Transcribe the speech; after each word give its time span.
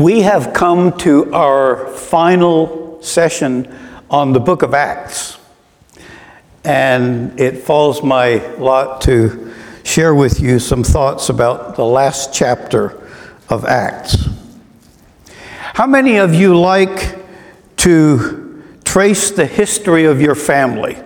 We 0.00 0.22
have 0.22 0.54
come 0.54 0.96
to 1.00 1.30
our 1.34 1.86
final 1.88 3.02
session 3.02 3.70
on 4.08 4.32
the 4.32 4.40
book 4.40 4.62
of 4.62 4.72
Acts. 4.72 5.36
And 6.64 7.38
it 7.38 7.58
falls 7.58 8.02
my 8.02 8.36
lot 8.56 9.02
to 9.02 9.52
share 9.82 10.14
with 10.14 10.40
you 10.40 10.58
some 10.58 10.82
thoughts 10.82 11.28
about 11.28 11.76
the 11.76 11.84
last 11.84 12.32
chapter 12.32 12.98
of 13.50 13.66
Acts. 13.66 14.26
How 15.74 15.86
many 15.86 16.16
of 16.16 16.34
you 16.34 16.58
like 16.58 17.18
to 17.76 18.64
trace 18.86 19.30
the 19.30 19.44
history 19.44 20.06
of 20.06 20.18
your 20.18 20.34
family? 20.34 20.96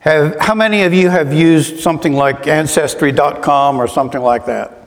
Have, 0.00 0.36
how 0.40 0.56
many 0.56 0.82
of 0.82 0.92
you 0.92 1.10
have 1.10 1.32
used 1.32 1.78
something 1.78 2.14
like 2.14 2.48
Ancestry.com 2.48 3.80
or 3.80 3.86
something 3.86 4.20
like 4.20 4.46
that? 4.46 4.78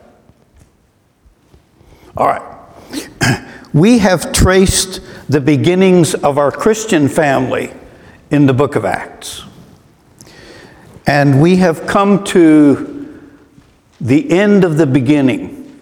All 2.16 2.28
right. 2.28 2.60
We 3.74 3.98
have 3.98 4.32
traced 4.32 5.02
the 5.28 5.42
beginnings 5.42 6.14
of 6.14 6.38
our 6.38 6.52
Christian 6.52 7.10
family 7.10 7.74
in 8.30 8.46
the 8.46 8.54
book 8.54 8.76
of 8.76 8.86
Acts. 8.86 9.46
And 11.08 11.42
we 11.42 11.56
have 11.56 11.88
come 11.88 12.24
to 12.26 13.20
the 14.00 14.30
end 14.30 14.64
of 14.64 14.78
the 14.78 14.86
beginning. 14.86 15.82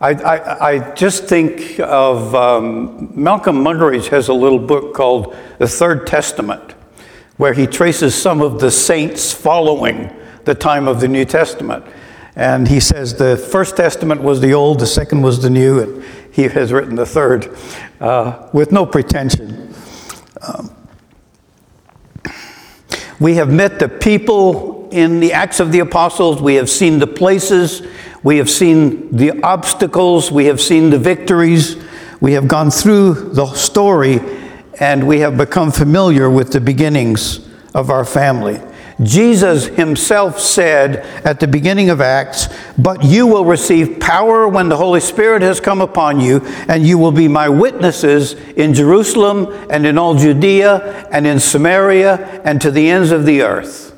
I, 0.00 0.14
I, 0.14 0.68
I 0.70 0.94
just 0.94 1.24
think 1.24 1.78
of 1.80 2.34
um, 2.34 3.12
Malcolm 3.14 3.62
Muggeridge 3.62 4.08
has 4.08 4.28
a 4.28 4.34
little 4.34 4.58
book 4.58 4.94
called 4.94 5.36
The 5.58 5.68
Third 5.68 6.06
Testament, 6.06 6.72
where 7.36 7.52
he 7.52 7.66
traces 7.66 8.14
some 8.14 8.40
of 8.40 8.58
the 8.58 8.70
saints 8.70 9.34
following 9.34 10.16
the 10.44 10.54
time 10.54 10.88
of 10.88 10.98
the 10.98 11.08
New 11.08 11.26
Testament. 11.26 11.84
And 12.40 12.68
he 12.68 12.80
says 12.80 13.16
the 13.16 13.36
first 13.36 13.76
testament 13.76 14.22
was 14.22 14.40
the 14.40 14.54
old, 14.54 14.80
the 14.80 14.86
second 14.86 15.20
was 15.20 15.42
the 15.42 15.50
new, 15.50 15.78
and 15.78 16.02
he 16.32 16.44
has 16.44 16.72
written 16.72 16.94
the 16.94 17.04
third 17.04 17.54
uh, 18.00 18.48
with 18.54 18.72
no 18.72 18.86
pretension. 18.86 19.74
Um, 20.40 20.74
we 23.20 23.34
have 23.34 23.52
met 23.52 23.78
the 23.78 23.90
people 23.90 24.88
in 24.90 25.20
the 25.20 25.34
Acts 25.34 25.60
of 25.60 25.70
the 25.70 25.80
Apostles, 25.80 26.40
we 26.40 26.54
have 26.54 26.70
seen 26.70 26.98
the 26.98 27.06
places, 27.06 27.86
we 28.22 28.38
have 28.38 28.48
seen 28.48 29.14
the 29.14 29.38
obstacles, 29.42 30.32
we 30.32 30.46
have 30.46 30.62
seen 30.62 30.88
the 30.88 30.98
victories, 30.98 31.76
we 32.22 32.32
have 32.32 32.48
gone 32.48 32.70
through 32.70 33.34
the 33.34 33.52
story, 33.52 34.18
and 34.80 35.06
we 35.06 35.20
have 35.20 35.36
become 35.36 35.70
familiar 35.70 36.30
with 36.30 36.52
the 36.52 36.60
beginnings 36.62 37.46
of 37.74 37.90
our 37.90 38.06
family. 38.06 38.58
Jesus 39.02 39.66
himself 39.66 40.38
said 40.38 40.96
at 41.24 41.40
the 41.40 41.48
beginning 41.48 41.88
of 41.88 42.00
Acts, 42.00 42.48
But 42.76 43.02
you 43.02 43.26
will 43.26 43.44
receive 43.44 43.98
power 43.98 44.46
when 44.46 44.68
the 44.68 44.76
Holy 44.76 45.00
Spirit 45.00 45.40
has 45.42 45.60
come 45.60 45.80
upon 45.80 46.20
you, 46.20 46.40
and 46.68 46.86
you 46.86 46.98
will 46.98 47.12
be 47.12 47.28
my 47.28 47.48
witnesses 47.48 48.34
in 48.34 48.74
Jerusalem 48.74 49.46
and 49.70 49.86
in 49.86 49.96
all 49.96 50.14
Judea 50.14 51.08
and 51.10 51.26
in 51.26 51.40
Samaria 51.40 52.42
and 52.44 52.60
to 52.60 52.70
the 52.70 52.90
ends 52.90 53.10
of 53.10 53.24
the 53.24 53.42
earth. 53.42 53.96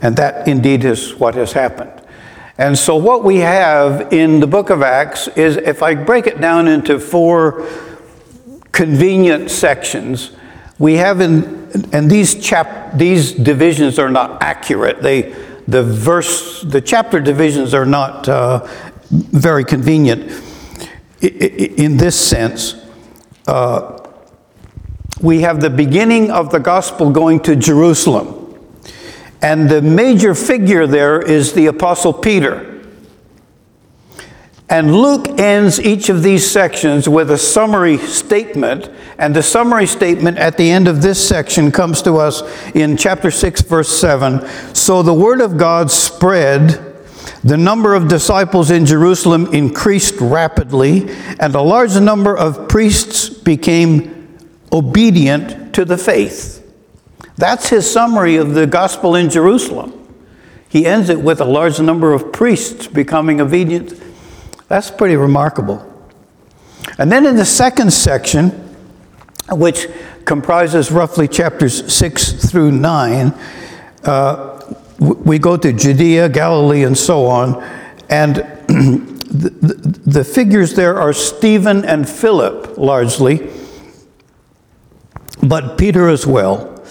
And 0.00 0.16
that 0.16 0.46
indeed 0.46 0.84
is 0.84 1.14
what 1.14 1.34
has 1.34 1.52
happened. 1.52 1.92
And 2.58 2.78
so, 2.78 2.96
what 2.96 3.24
we 3.24 3.38
have 3.38 4.12
in 4.12 4.40
the 4.40 4.46
book 4.46 4.70
of 4.70 4.82
Acts 4.82 5.26
is 5.28 5.56
if 5.56 5.82
I 5.82 5.94
break 5.94 6.26
it 6.26 6.40
down 6.40 6.68
into 6.68 7.00
four 7.00 7.66
convenient 8.72 9.50
sections, 9.50 10.32
we 10.82 10.94
have 10.94 11.20
in 11.20 11.70
and 11.92 12.10
these 12.10 12.34
chap 12.34 12.98
these 12.98 13.30
divisions 13.30 14.00
are 14.00 14.10
not 14.10 14.42
accurate. 14.42 15.00
They 15.00 15.32
the 15.68 15.84
verse 15.84 16.60
the 16.62 16.80
chapter 16.80 17.20
divisions 17.20 17.72
are 17.72 17.86
not 17.86 18.28
uh, 18.28 18.66
very 19.08 19.64
convenient 19.64 20.42
in 21.20 21.98
this 21.98 22.18
sense. 22.18 22.74
Uh, 23.46 23.96
we 25.20 25.42
have 25.42 25.60
the 25.60 25.70
beginning 25.70 26.32
of 26.32 26.50
the 26.50 26.58
gospel 26.58 27.10
going 27.10 27.38
to 27.44 27.54
Jerusalem. 27.54 28.40
And 29.40 29.70
the 29.70 29.82
major 29.82 30.34
figure 30.34 30.88
there 30.88 31.22
is 31.22 31.52
the 31.52 31.66
Apostle 31.66 32.12
Peter. 32.12 32.71
And 34.72 34.96
Luke 34.96 35.38
ends 35.38 35.78
each 35.78 36.08
of 36.08 36.22
these 36.22 36.50
sections 36.50 37.06
with 37.06 37.30
a 37.30 37.36
summary 37.36 37.98
statement. 37.98 38.88
And 39.18 39.36
the 39.36 39.42
summary 39.42 39.86
statement 39.86 40.38
at 40.38 40.56
the 40.56 40.70
end 40.70 40.88
of 40.88 41.02
this 41.02 41.28
section 41.28 41.70
comes 41.70 42.00
to 42.02 42.14
us 42.14 42.40
in 42.74 42.96
chapter 42.96 43.30
6, 43.30 43.60
verse 43.60 43.90
7. 44.00 44.48
So 44.74 45.02
the 45.02 45.12
word 45.12 45.42
of 45.42 45.58
God 45.58 45.90
spread. 45.90 46.88
The 47.44 47.58
number 47.58 47.94
of 47.94 48.08
disciples 48.08 48.70
in 48.70 48.86
Jerusalem 48.86 49.52
increased 49.52 50.14
rapidly, 50.22 51.10
and 51.38 51.54
a 51.54 51.60
large 51.60 51.94
number 52.00 52.34
of 52.34 52.66
priests 52.70 53.28
became 53.28 54.38
obedient 54.72 55.74
to 55.74 55.84
the 55.84 55.98
faith. 55.98 56.66
That's 57.36 57.68
his 57.68 57.90
summary 57.90 58.36
of 58.36 58.54
the 58.54 58.66
gospel 58.66 59.16
in 59.16 59.28
Jerusalem. 59.28 59.92
He 60.70 60.86
ends 60.86 61.10
it 61.10 61.20
with 61.20 61.42
a 61.42 61.44
large 61.44 61.78
number 61.78 62.14
of 62.14 62.32
priests 62.32 62.86
becoming 62.86 63.38
obedient 63.38 64.00
that's 64.72 64.90
pretty 64.90 65.16
remarkable. 65.16 65.86
And 66.96 67.12
then 67.12 67.26
in 67.26 67.36
the 67.36 67.44
second 67.44 67.92
section, 67.92 68.48
which 69.50 69.86
comprises 70.24 70.90
roughly 70.90 71.28
chapters 71.28 71.92
6 71.94 72.50
through 72.50 72.70
9, 72.70 73.34
uh, 74.04 74.74
we 74.98 75.38
go 75.38 75.58
to 75.58 75.74
Judea, 75.74 76.30
Galilee, 76.30 76.84
and 76.84 76.96
so 76.96 77.26
on. 77.26 77.62
And 78.08 78.36
the, 78.66 80.00
the, 80.06 80.24
figures 80.24 80.72
there 80.72 80.98
are 80.98 81.12
Stephen 81.12 81.84
and 81.84 82.08
Philip 82.08 82.78
largely, 82.78 83.50
but 85.42 85.76
Peter 85.76 86.08
as 86.08 86.26
well. 86.26 86.82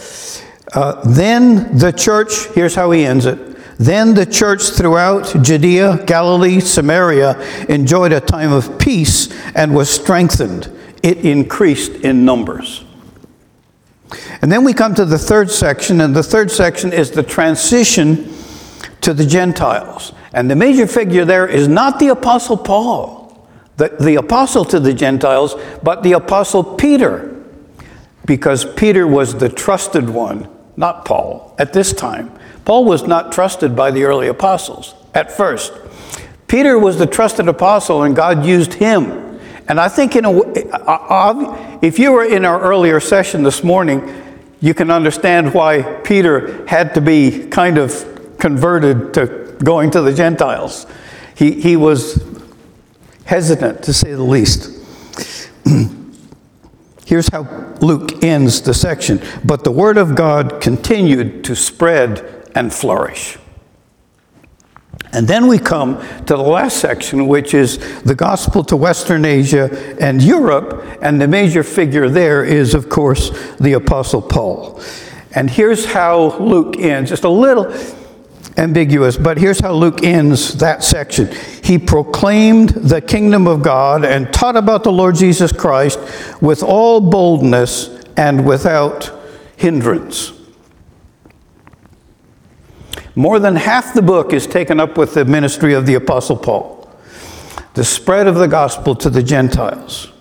Uh, 0.76 1.02
then 1.10 1.76
the 1.76 1.92
church, 1.92 2.46
here's 2.54 2.76
how 2.76 2.92
he 2.92 3.06
ends 3.06 3.26
it 3.26 3.51
then 3.86 4.14
the 4.14 4.26
church 4.26 4.70
throughout 4.70 5.36
Judea, 5.42 6.04
Galilee, 6.06 6.60
Samaria 6.60 7.40
enjoyed 7.68 8.12
a 8.12 8.20
time 8.20 8.52
of 8.52 8.78
peace 8.78 9.30
and 9.56 9.74
was 9.74 9.90
strengthened. 9.90 10.70
It 11.02 11.26
increased 11.26 11.94
in 11.94 12.24
numbers. 12.24 12.84
And 14.42 14.52
then 14.52 14.64
we 14.64 14.74
come 14.74 14.94
to 14.96 15.06
the 15.06 15.18
third 15.18 15.50
section, 15.50 16.02
and 16.02 16.16
the 16.16 16.24
third 16.24 16.52
section 16.52 16.94
is 16.94 17.12
the 17.12 17.24
transition 17.24 18.32
to 19.02 19.14
the 19.14 19.26
Gentiles. 19.26 20.14
And 20.34 20.50
the 20.50 20.56
major 20.56 20.86
figure 20.86 21.26
there 21.26 21.48
is 21.48 21.68
not 21.68 22.00
the 22.00 22.10
Apostle 22.10 22.58
Paul, 22.58 23.48
the, 23.78 23.90
the 24.00 24.16
apostle 24.16 24.64
to 24.66 24.80
the 24.80 24.94
Gentiles, 24.94 25.56
but 25.82 26.04
the 26.04 26.14
Apostle 26.14 26.64
Peter, 26.64 27.44
because 28.26 28.66
Peter 28.76 29.08
was 29.08 29.36
the 29.36 29.50
trusted 29.50 30.10
one, 30.10 30.48
not 30.78 31.06
Paul, 31.06 31.56
at 31.58 31.74
this 31.74 31.94
time. 31.94 32.32
Paul 32.66 32.86
was 32.86 33.04
not 33.04 33.32
trusted 33.32 33.76
by 33.76 33.92
the 33.92 34.04
early 34.04 34.28
apostles 34.28 34.94
at 35.14 35.32
first. 35.32 35.74
Peter 36.48 36.78
was 36.78 36.98
the 36.98 37.06
trusted 37.06 37.48
apostle, 37.48 38.04
and 38.04 38.16
God 38.16 38.46
used 38.46 38.74
him. 38.74 39.40
And 39.68 39.80
I 39.80 39.88
think, 39.88 40.16
in 40.16 40.26
a, 40.26 41.80
if 41.82 41.98
you 41.98 42.12
were 42.12 42.26
in 42.26 42.44
our 42.44 42.62
earlier 42.62 43.00
session 43.00 43.44
this 43.44 43.64
morning, 43.64 44.22
you 44.60 44.74
can 44.74 44.92
understand 44.92 45.54
why 45.54 45.82
Peter 46.04 46.68
had 46.68 46.94
to 46.96 47.02
be 47.02 47.48
kind 47.48 47.78
of 47.78 48.36
converted 48.38 49.14
to 49.14 49.56
going 49.64 49.92
to 49.92 50.02
the 50.02 50.14
Gentiles. 50.14 50.86
He, 51.36 51.62
he 51.62 51.78
was 51.78 52.22
hesitant, 53.26 53.84
to 53.84 53.94
say 53.94 54.12
the 54.12 54.24
least. 54.24 54.78
Here's 57.06 57.30
how 57.30 57.44
Luke 57.82 58.24
ends 58.24 58.62
the 58.62 58.74
section. 58.74 59.22
But 59.44 59.64
the 59.64 59.72
word 59.72 59.98
of 59.98 60.16
God 60.16 60.62
continued 60.62 61.44
to 61.46 61.56
spread 61.56 62.41
and 62.56 62.74
flourish. 62.74 63.38
And 65.14 65.28
then 65.28 65.48
we 65.48 65.60
come 65.60 66.00
to 66.26 66.36
the 66.36 66.38
last 66.38 66.78
section, 66.78 67.28
which 67.28 67.54
is 67.54 67.78
the 68.04 68.16
gospel 68.16 68.64
to 68.66 68.78
Western 68.78 69.26
Asia 69.26 69.70
and 70.00 70.22
Europe. 70.22 70.86
And 71.02 71.20
the 71.20 71.28
major 71.28 71.64
figure 71.64 72.10
there 72.10 72.46
is, 72.46 72.74
of 72.74 72.88
course, 72.88 73.30
the 73.58 73.74
Apostle 73.74 74.22
Paul. 74.22 74.82
And 75.34 75.50
here's 75.50 75.86
how 75.86 76.38
Luke 76.40 76.78
ends, 76.78 77.10
just 77.10 77.24
a 77.24 77.30
little 77.30 77.74
ambiguous, 78.58 79.18
but 79.18 79.38
here's 79.38 79.60
how 79.60 79.74
Luke 79.74 80.04
ends 80.04 80.56
that 80.56 80.84
section. 80.84 81.30
He 81.64 81.78
proclaimed 81.78 82.70
the 82.70 83.02
kingdom 83.02 83.48
of 83.48 83.62
God 83.62 84.06
and 84.06 84.32
taught 84.34 84.58
about 84.58 84.84
the 84.84 84.92
Lord 84.92 85.16
Jesus 85.16 85.52
Christ 85.52 86.00
with 86.42 86.64
all 86.64 87.00
boldness 87.02 87.90
and 88.18 88.46
without 88.46 89.12
hindrance. 89.56 90.34
More 93.16 93.40
than 93.40 93.58
half 93.58 93.94
the 93.94 94.02
book 94.02 94.32
is 94.32 94.48
taken 94.48 94.80
up 94.80 94.98
with 94.98 95.14
the 95.14 95.26
ministry 95.26 95.74
of 95.74 95.86
the 95.86 95.96
Apostle 95.96 96.38
Paul, 96.38 96.90
the 97.74 97.84
spread 97.84 98.28
of 98.28 98.36
the 98.36 98.48
gospel 98.48 98.96
to 98.96 99.10
the 99.10 99.22
Gentiles. 99.22 100.12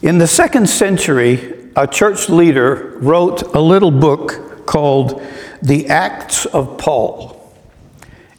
In 0.00 0.18
the 0.18 0.26
second 0.26 0.68
century, 0.68 1.70
a 1.76 1.86
church 1.86 2.28
leader 2.28 2.96
wrote 3.00 3.42
a 3.54 3.60
little 3.60 3.90
book 3.90 4.66
called 4.66 5.22
The 5.62 5.88
Acts 5.88 6.46
of 6.46 6.78
Paul. 6.78 7.52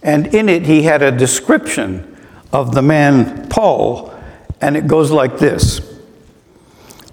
And 0.02 0.34
in 0.34 0.50
it, 0.50 0.66
he 0.66 0.84
had 0.84 1.02
a 1.02 1.12
description 1.12 2.18
of 2.52 2.74
the 2.74 2.82
man 2.82 3.48
Paul, 3.50 4.14
and 4.62 4.76
it 4.78 4.88
goes 4.88 5.12
like 5.12 5.38
this 5.38 5.82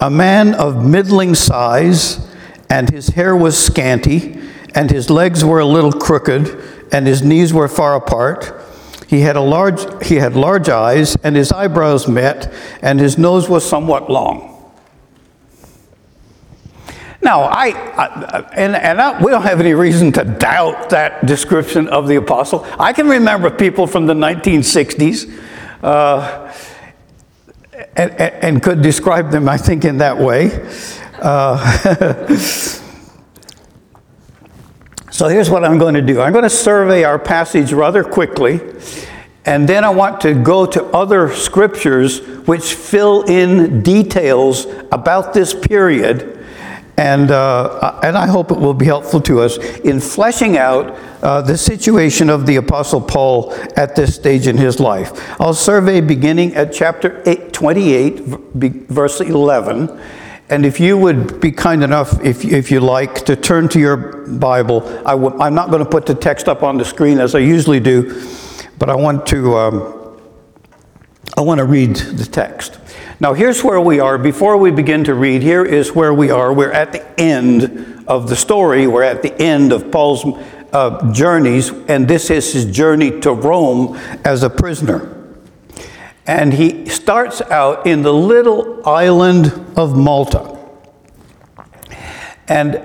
A 0.00 0.10
man 0.10 0.54
of 0.54 0.84
middling 0.84 1.34
size, 1.34 2.26
and 2.70 2.88
his 2.88 3.08
hair 3.08 3.36
was 3.36 3.58
scanty, 3.58 4.40
and 4.74 4.90
his 4.90 5.08
legs 5.10 5.44
were 5.44 5.60
a 5.60 5.66
little 5.66 5.92
crooked, 5.92 6.60
and 6.92 7.06
his 7.06 7.22
knees 7.22 7.52
were 7.52 7.68
far 7.68 7.94
apart. 7.94 8.60
He 9.06 9.20
had, 9.20 9.36
a 9.36 9.40
large, 9.40 10.06
he 10.06 10.16
had 10.16 10.34
large 10.34 10.68
eyes, 10.68 11.16
and 11.22 11.36
his 11.36 11.52
eyebrows 11.52 12.08
met, 12.08 12.52
and 12.82 12.98
his 12.98 13.16
nose 13.16 13.48
was 13.48 13.68
somewhat 13.68 14.10
long. 14.10 14.50
Now, 17.22 17.42
I, 17.42 17.68
I 17.68 18.40
and, 18.54 18.76
and 18.76 19.00
I, 19.00 19.22
we 19.22 19.30
don't 19.30 19.42
have 19.42 19.58
any 19.58 19.72
reason 19.72 20.12
to 20.12 20.24
doubt 20.24 20.90
that 20.90 21.24
description 21.24 21.88
of 21.88 22.06
the 22.06 22.16
apostle. 22.16 22.66
I 22.78 22.92
can 22.92 23.08
remember 23.08 23.50
people 23.50 23.86
from 23.86 24.06
the 24.06 24.12
1960s 24.12 25.32
uh, 25.82 26.52
and, 27.96 28.10
and, 28.12 28.62
could 28.62 28.82
describe 28.82 29.30
them, 29.30 29.48
I 29.48 29.56
think, 29.56 29.84
in 29.84 29.98
that 29.98 30.18
way. 30.18 30.50
Uh, 31.18 32.36
so 35.14 35.28
here's 35.28 35.48
what 35.48 35.64
I'm 35.64 35.78
going 35.78 35.94
to 35.94 36.02
do 36.02 36.20
I'm 36.20 36.32
going 36.32 36.42
to 36.42 36.50
survey 36.50 37.04
our 37.04 37.20
passage 37.20 37.72
rather 37.72 38.02
quickly, 38.02 38.60
and 39.44 39.68
then 39.68 39.84
I 39.84 39.90
want 39.90 40.20
to 40.22 40.34
go 40.34 40.66
to 40.66 40.84
other 40.86 41.32
scriptures 41.32 42.18
which 42.48 42.74
fill 42.74 43.22
in 43.22 43.80
details 43.84 44.66
about 44.90 45.32
this 45.32 45.54
period 45.54 46.44
and, 46.96 47.30
uh, 47.30 48.00
and 48.02 48.16
I 48.16 48.26
hope 48.26 48.50
it 48.50 48.58
will 48.58 48.74
be 48.74 48.86
helpful 48.86 49.20
to 49.22 49.40
us 49.40 49.56
in 49.56 50.00
fleshing 50.00 50.56
out 50.56 50.96
uh, 51.22 51.42
the 51.42 51.56
situation 51.56 52.28
of 52.28 52.44
the 52.46 52.56
Apostle 52.56 53.00
Paul 53.00 53.52
at 53.76 53.94
this 53.94 54.16
stage 54.16 54.48
in 54.48 54.56
his 54.56 54.80
life. 54.80 55.12
I'll 55.40 55.54
survey 55.54 56.00
beginning 56.00 56.54
at 56.54 56.72
chapter 56.72 57.22
eight, 57.26 57.52
28, 57.52 58.20
verse 58.88 59.20
11. 59.20 60.00
And 60.50 60.66
if 60.66 60.78
you 60.78 60.98
would 60.98 61.40
be 61.40 61.50
kind 61.50 61.82
enough, 61.82 62.20
if, 62.22 62.44
if 62.44 62.70
you 62.70 62.80
like, 62.80 63.24
to 63.24 63.34
turn 63.34 63.68
to 63.70 63.80
your 63.80 63.96
Bible, 64.26 64.86
i 65.06 65.12
w- 65.12 65.38
I'm 65.40 65.54
not 65.54 65.70
going 65.70 65.82
to 65.82 65.88
put 65.88 66.04
the 66.04 66.14
text 66.14 66.48
up 66.48 66.62
on 66.62 66.76
the 66.76 66.84
screen 66.84 67.18
as 67.18 67.34
I 67.34 67.38
usually 67.38 67.80
do, 67.80 68.22
but 68.78 68.90
I 68.90 68.94
want 68.94 69.26
to, 69.28 69.56
um, 69.56 70.20
I 71.38 71.40
want 71.40 71.58
to 71.58 71.64
read 71.64 71.96
the 71.96 72.26
text. 72.26 72.78
Now, 73.20 73.32
here's 73.32 73.64
where 73.64 73.80
we 73.80 74.00
are. 74.00 74.18
Before 74.18 74.58
we 74.58 74.70
begin 74.70 75.04
to 75.04 75.14
read, 75.14 75.40
here 75.40 75.64
is 75.64 75.92
where 75.92 76.12
we 76.12 76.30
are. 76.30 76.52
We're 76.52 76.72
at 76.72 76.92
the 76.92 77.20
end 77.20 78.04
of 78.06 78.28
the 78.28 78.36
story. 78.36 78.86
We're 78.86 79.02
at 79.02 79.22
the 79.22 79.34
end 79.40 79.72
of 79.72 79.90
Paul's 79.90 80.26
uh, 80.74 81.10
journeys, 81.12 81.70
and 81.88 82.06
this 82.06 82.28
is 82.28 82.52
his 82.52 82.64
journey 82.66 83.20
to 83.20 83.32
Rome 83.32 83.96
as 84.24 84.42
a 84.42 84.50
prisoner. 84.50 85.13
And 86.26 86.52
he 86.54 86.88
starts 86.88 87.40
out 87.42 87.86
in 87.86 88.02
the 88.02 88.12
little 88.12 88.86
island 88.86 89.52
of 89.76 89.96
Malta. 89.96 90.58
And 92.48 92.82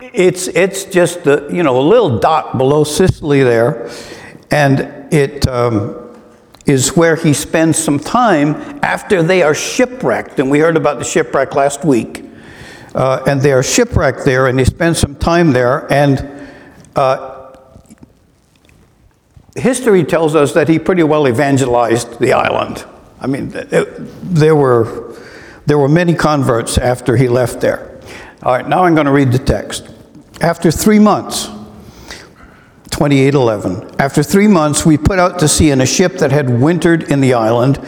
it's, 0.00 0.48
it's 0.48 0.84
just 0.84 1.26
a, 1.26 1.48
you 1.50 1.62
know, 1.62 1.78
a 1.78 1.86
little 1.86 2.18
dot 2.18 2.58
below 2.58 2.84
Sicily 2.84 3.42
there. 3.42 3.90
And 4.50 5.12
it. 5.12 5.46
Um, 5.48 6.02
is 6.66 6.96
where 6.96 7.14
he 7.14 7.32
spends 7.32 7.78
some 7.78 7.98
time 7.98 8.56
after 8.82 9.22
they 9.22 9.42
are 9.42 9.54
shipwrecked. 9.54 10.40
And 10.40 10.50
we 10.50 10.58
heard 10.58 10.76
about 10.76 10.98
the 10.98 11.04
shipwreck 11.04 11.54
last 11.54 11.84
week. 11.84 12.24
Uh, 12.94 13.22
and 13.26 13.40
they 13.40 13.52
are 13.52 13.62
shipwrecked 13.62 14.24
there, 14.24 14.46
and 14.46 14.58
he 14.58 14.64
spends 14.64 14.98
some 14.98 15.14
time 15.14 15.52
there. 15.52 15.90
And 15.92 16.48
uh, 16.96 17.35
history 19.56 20.04
tells 20.04 20.34
us 20.34 20.52
that 20.54 20.68
he 20.68 20.78
pretty 20.78 21.02
well 21.02 21.28
evangelized 21.28 22.18
the 22.18 22.32
island. 22.32 22.84
I 23.20 23.26
mean, 23.26 23.52
it, 23.54 23.88
there, 24.22 24.54
were, 24.54 25.16
there 25.66 25.78
were 25.78 25.88
many 25.88 26.14
converts 26.14 26.78
after 26.78 27.16
he 27.16 27.28
left 27.28 27.60
there. 27.60 28.00
All 28.42 28.52
right, 28.52 28.68
now 28.68 28.84
I'm 28.84 28.94
going 28.94 29.06
to 29.06 29.12
read 29.12 29.32
the 29.32 29.38
text. 29.38 29.88
After 30.40 30.70
three 30.70 30.98
months, 30.98 31.46
2811. 32.90 33.96
After 33.98 34.22
three 34.22 34.46
months, 34.46 34.86
we 34.86 34.96
put 34.96 35.18
out 35.18 35.38
to 35.40 35.48
sea 35.48 35.70
in 35.70 35.80
a 35.80 35.86
ship 35.86 36.14
that 36.14 36.30
had 36.30 36.48
wintered 36.60 37.04
in 37.04 37.20
the 37.20 37.34
island. 37.34 37.78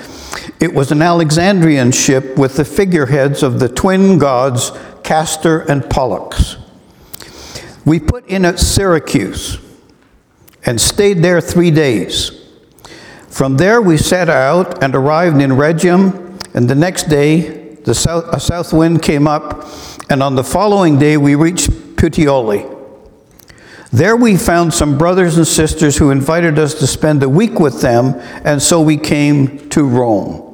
It 0.61 0.75
was 0.75 0.91
an 0.91 1.03
Alexandrian 1.03 1.93
ship 1.93 2.37
with 2.37 2.57
the 2.57 2.65
figureheads 2.65 3.43
of 3.43 3.61
the 3.61 3.69
twin 3.69 4.19
gods 4.19 4.73
Castor 5.03 5.61
and 5.61 5.89
Pollux. 5.89 6.57
We 7.87 8.01
put 8.01 8.27
in 8.27 8.45
at 8.45 8.59
Syracuse 8.59 9.59
and 10.69 10.79
stayed 10.79 11.23
there 11.23 11.41
three 11.41 11.71
days. 11.71 12.31
From 13.31 13.57
there, 13.57 13.81
we 13.81 13.97
set 13.97 14.29
out 14.29 14.83
and 14.85 14.95
arrived 14.95 15.41
in 15.41 15.57
Rhegium, 15.57 16.39
and 16.53 16.69
the 16.69 16.75
next 16.75 17.05
day, 17.05 17.77
the 17.77 17.95
south, 17.95 18.27
a 18.35 18.39
south 18.39 18.75
wind 18.75 19.01
came 19.01 19.27
up, 19.27 19.67
and 20.11 20.23
on 20.23 20.35
the 20.35 20.45
following 20.45 20.99
day, 20.99 21.17
we 21.17 21.37
reached 21.37 21.71
Puteoli. 21.97 22.77
There 23.93 24.15
we 24.15 24.37
found 24.37 24.75
some 24.75 24.99
brothers 24.99 25.39
and 25.39 25.47
sisters 25.47 25.97
who 25.97 26.11
invited 26.11 26.59
us 26.59 26.75
to 26.75 26.87
spend 26.87 27.23
a 27.23 27.31
week 27.31 27.59
with 27.59 27.81
them, 27.81 28.17
and 28.45 28.61
so 28.61 28.83
we 28.83 28.99
came 28.99 29.71
to 29.71 29.85
Rome. 29.85 30.45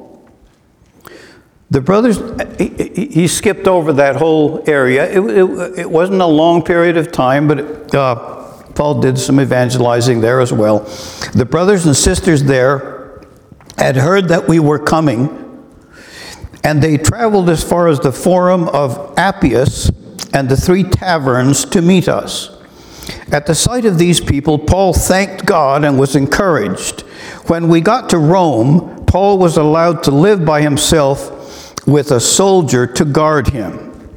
The 1.71 1.81
brothers, 1.81 2.19
he, 2.57 3.07
he 3.07 3.27
skipped 3.27 3.67
over 3.67 3.91
that 3.91 4.15
whole 4.15 4.63
area. 4.65 5.11
It, 5.11 5.19
it, 5.19 5.79
it, 5.79 5.91
wasn't 5.91 6.21
a 6.21 6.25
long 6.25 6.63
period 6.63 6.95
of 6.95 7.11
time, 7.11 7.49
but 7.49 7.93
uh, 7.93 8.44
Paul 8.75 8.99
did 9.01 9.17
some 9.17 9.39
evangelizing 9.39 10.21
there 10.21 10.39
as 10.41 10.51
well. 10.53 10.79
The 11.33 11.47
brothers 11.49 11.85
and 11.85 11.95
sisters 11.95 12.43
there 12.43 13.21
had 13.77 13.95
heard 13.95 14.27
that 14.27 14.47
we 14.47 14.59
were 14.59 14.79
coming, 14.79 15.41
and 16.63 16.81
they 16.81 16.97
traveled 16.97 17.49
as 17.49 17.63
far 17.63 17.87
as 17.87 17.99
the 17.99 18.11
Forum 18.11 18.67
of 18.69 19.17
Appius 19.17 19.89
and 20.33 20.49
the 20.49 20.57
three 20.57 20.83
taverns 20.83 21.65
to 21.65 21.81
meet 21.81 22.07
us. 22.07 22.51
At 23.31 23.45
the 23.45 23.55
sight 23.55 23.85
of 23.85 23.97
these 23.97 24.19
people, 24.19 24.59
Paul 24.59 24.93
thanked 24.93 25.45
God 25.45 25.83
and 25.83 25.99
was 25.99 26.15
encouraged. 26.15 27.01
When 27.47 27.67
we 27.67 27.81
got 27.81 28.09
to 28.09 28.17
Rome, 28.17 29.05
Paul 29.05 29.37
was 29.37 29.57
allowed 29.57 30.03
to 30.03 30.11
live 30.11 30.45
by 30.45 30.61
himself 30.61 31.31
with 31.87 32.11
a 32.11 32.19
soldier 32.19 32.87
to 32.87 33.05
guard 33.05 33.49
him. 33.49 34.09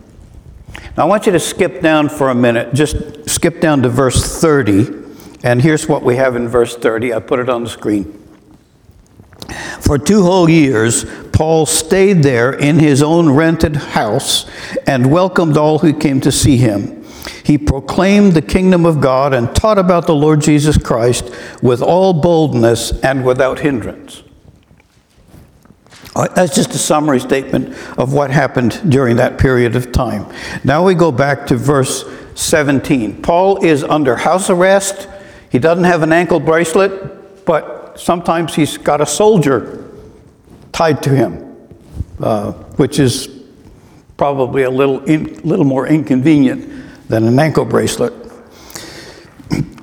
Now, 0.96 1.04
I 1.04 1.06
want 1.06 1.26
you 1.26 1.32
to 1.32 1.40
skip 1.40 1.80
down 1.80 2.08
for 2.08 2.30
a 2.30 2.34
minute, 2.34 2.74
just 2.74 3.17
skip 3.28 3.60
down 3.60 3.82
to 3.82 3.88
verse 3.88 4.40
30, 4.40 4.88
and 5.44 5.62
here's 5.62 5.88
what 5.88 6.02
we 6.02 6.16
have 6.16 6.36
in 6.36 6.48
verse 6.48 6.76
30. 6.76 7.14
I 7.14 7.20
put 7.20 7.38
it 7.38 7.48
on 7.48 7.64
the 7.64 7.70
screen. 7.70 8.14
For 9.80 9.98
two 9.98 10.22
whole 10.22 10.48
years, 10.48 11.04
Paul 11.32 11.64
stayed 11.64 12.22
there 12.22 12.52
in 12.52 12.78
his 12.78 13.02
own 13.02 13.30
rented 13.30 13.76
house 13.76 14.50
and 14.86 15.10
welcomed 15.10 15.56
all 15.56 15.78
who 15.78 15.96
came 15.96 16.20
to 16.22 16.32
see 16.32 16.56
him. 16.56 17.04
He 17.44 17.56
proclaimed 17.56 18.32
the 18.32 18.42
kingdom 18.42 18.84
of 18.84 19.00
God 19.00 19.32
and 19.32 19.54
taught 19.54 19.78
about 19.78 20.06
the 20.06 20.14
Lord 20.14 20.40
Jesus 20.40 20.76
Christ 20.76 21.32
with 21.62 21.80
all 21.80 22.12
boldness 22.12 22.92
and 23.02 23.24
without 23.24 23.60
hindrance. 23.60 24.22
Uh, 26.14 26.26
that's 26.34 26.54
just 26.54 26.74
a 26.74 26.78
summary 26.78 27.20
statement 27.20 27.68
of 27.96 28.12
what 28.12 28.30
happened 28.30 28.80
during 28.90 29.16
that 29.16 29.38
period 29.38 29.76
of 29.76 29.92
time. 29.92 30.26
Now 30.64 30.84
we 30.84 30.94
go 30.94 31.12
back 31.12 31.46
to 31.46 31.56
verse 31.56 32.04
17. 32.38 33.20
Paul 33.20 33.64
is 33.64 33.82
under 33.82 34.14
house 34.14 34.48
arrest. 34.48 35.08
He 35.50 35.58
doesn't 35.58 35.84
have 35.84 36.02
an 36.02 36.12
ankle 36.12 36.38
bracelet, 36.38 37.44
but 37.44 37.98
sometimes 37.98 38.54
he's 38.54 38.78
got 38.78 39.00
a 39.00 39.06
soldier 39.06 39.84
tied 40.70 41.02
to 41.02 41.10
him, 41.10 41.56
uh, 42.20 42.52
which 42.76 43.00
is 43.00 43.28
probably 44.16 44.62
a 44.62 44.70
little, 44.70 45.04
in, 45.04 45.40
little 45.42 45.64
more 45.64 45.88
inconvenient 45.88 47.08
than 47.08 47.26
an 47.26 47.38
ankle 47.40 47.64
bracelet. 47.64 48.12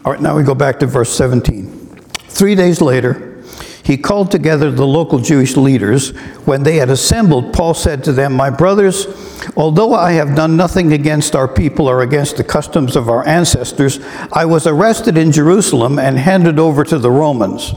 All 0.05 0.13
right, 0.13 0.21
now 0.21 0.37
we 0.37 0.43
go 0.43 0.55
back 0.55 0.79
to 0.79 0.85
verse 0.85 1.09
17. 1.13 1.67
Three 2.27 2.55
days 2.55 2.79
later, 2.79 3.43
he 3.83 3.97
called 3.97 4.31
together 4.31 4.71
the 4.71 4.87
local 4.87 5.19
Jewish 5.19 5.57
leaders. 5.57 6.11
When 6.45 6.63
they 6.63 6.77
had 6.77 6.89
assembled, 6.89 7.53
Paul 7.53 7.73
said 7.73 8.03
to 8.05 8.13
them, 8.13 8.31
My 8.33 8.49
brothers, 8.49 9.07
although 9.55 9.93
I 9.93 10.13
have 10.13 10.35
done 10.35 10.57
nothing 10.57 10.93
against 10.93 11.35
our 11.35 11.47
people 11.47 11.87
or 11.87 12.01
against 12.01 12.37
the 12.37 12.43
customs 12.43 12.95
of 12.95 13.09
our 13.09 13.25
ancestors, 13.27 13.99
I 14.31 14.45
was 14.45 14.67
arrested 14.67 15.17
in 15.17 15.31
Jerusalem 15.31 15.99
and 15.99 16.17
handed 16.17 16.59
over 16.59 16.83
to 16.83 16.97
the 16.97 17.11
Romans. 17.11 17.73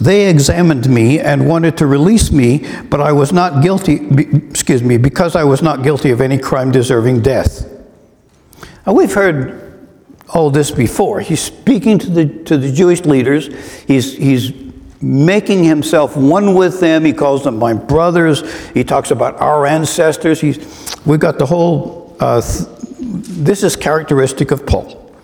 They 0.00 0.28
examined 0.28 0.88
me 0.88 1.20
and 1.20 1.48
wanted 1.48 1.78
to 1.78 1.86
release 1.86 2.30
me, 2.30 2.66
but 2.90 3.00
I 3.00 3.12
was 3.12 3.32
not 3.32 3.62
guilty, 3.62 4.06
excuse 4.50 4.82
me, 4.82 4.98
because 4.98 5.34
I 5.34 5.44
was 5.44 5.62
not 5.62 5.82
guilty 5.82 6.10
of 6.10 6.20
any 6.20 6.38
crime 6.38 6.70
deserving 6.70 7.22
death. 7.22 7.66
Now, 8.86 8.92
we've 8.92 9.14
heard 9.14 9.88
all 10.28 10.50
this 10.50 10.70
before. 10.70 11.20
He's 11.20 11.40
speaking 11.40 11.98
to 11.98 12.10
the, 12.10 12.26
to 12.44 12.58
the 12.58 12.70
Jewish 12.70 13.02
leaders, 13.06 13.48
he's, 13.84 14.16
he's 14.16 14.65
making 15.00 15.64
himself 15.64 16.16
one 16.16 16.54
with 16.54 16.80
them. 16.80 17.04
He 17.04 17.12
calls 17.12 17.44
them 17.44 17.58
my 17.58 17.74
brothers. 17.74 18.42
He 18.70 18.84
talks 18.84 19.10
about 19.10 19.40
our 19.40 19.66
ancestors. 19.66 20.40
He's, 20.40 20.96
we've 21.04 21.20
got 21.20 21.38
the 21.38 21.46
whole, 21.46 22.16
uh, 22.20 22.40
th- 22.40 22.68
this 22.98 23.62
is 23.62 23.76
characteristic 23.76 24.50
of 24.50 24.66
Paul. 24.66 25.14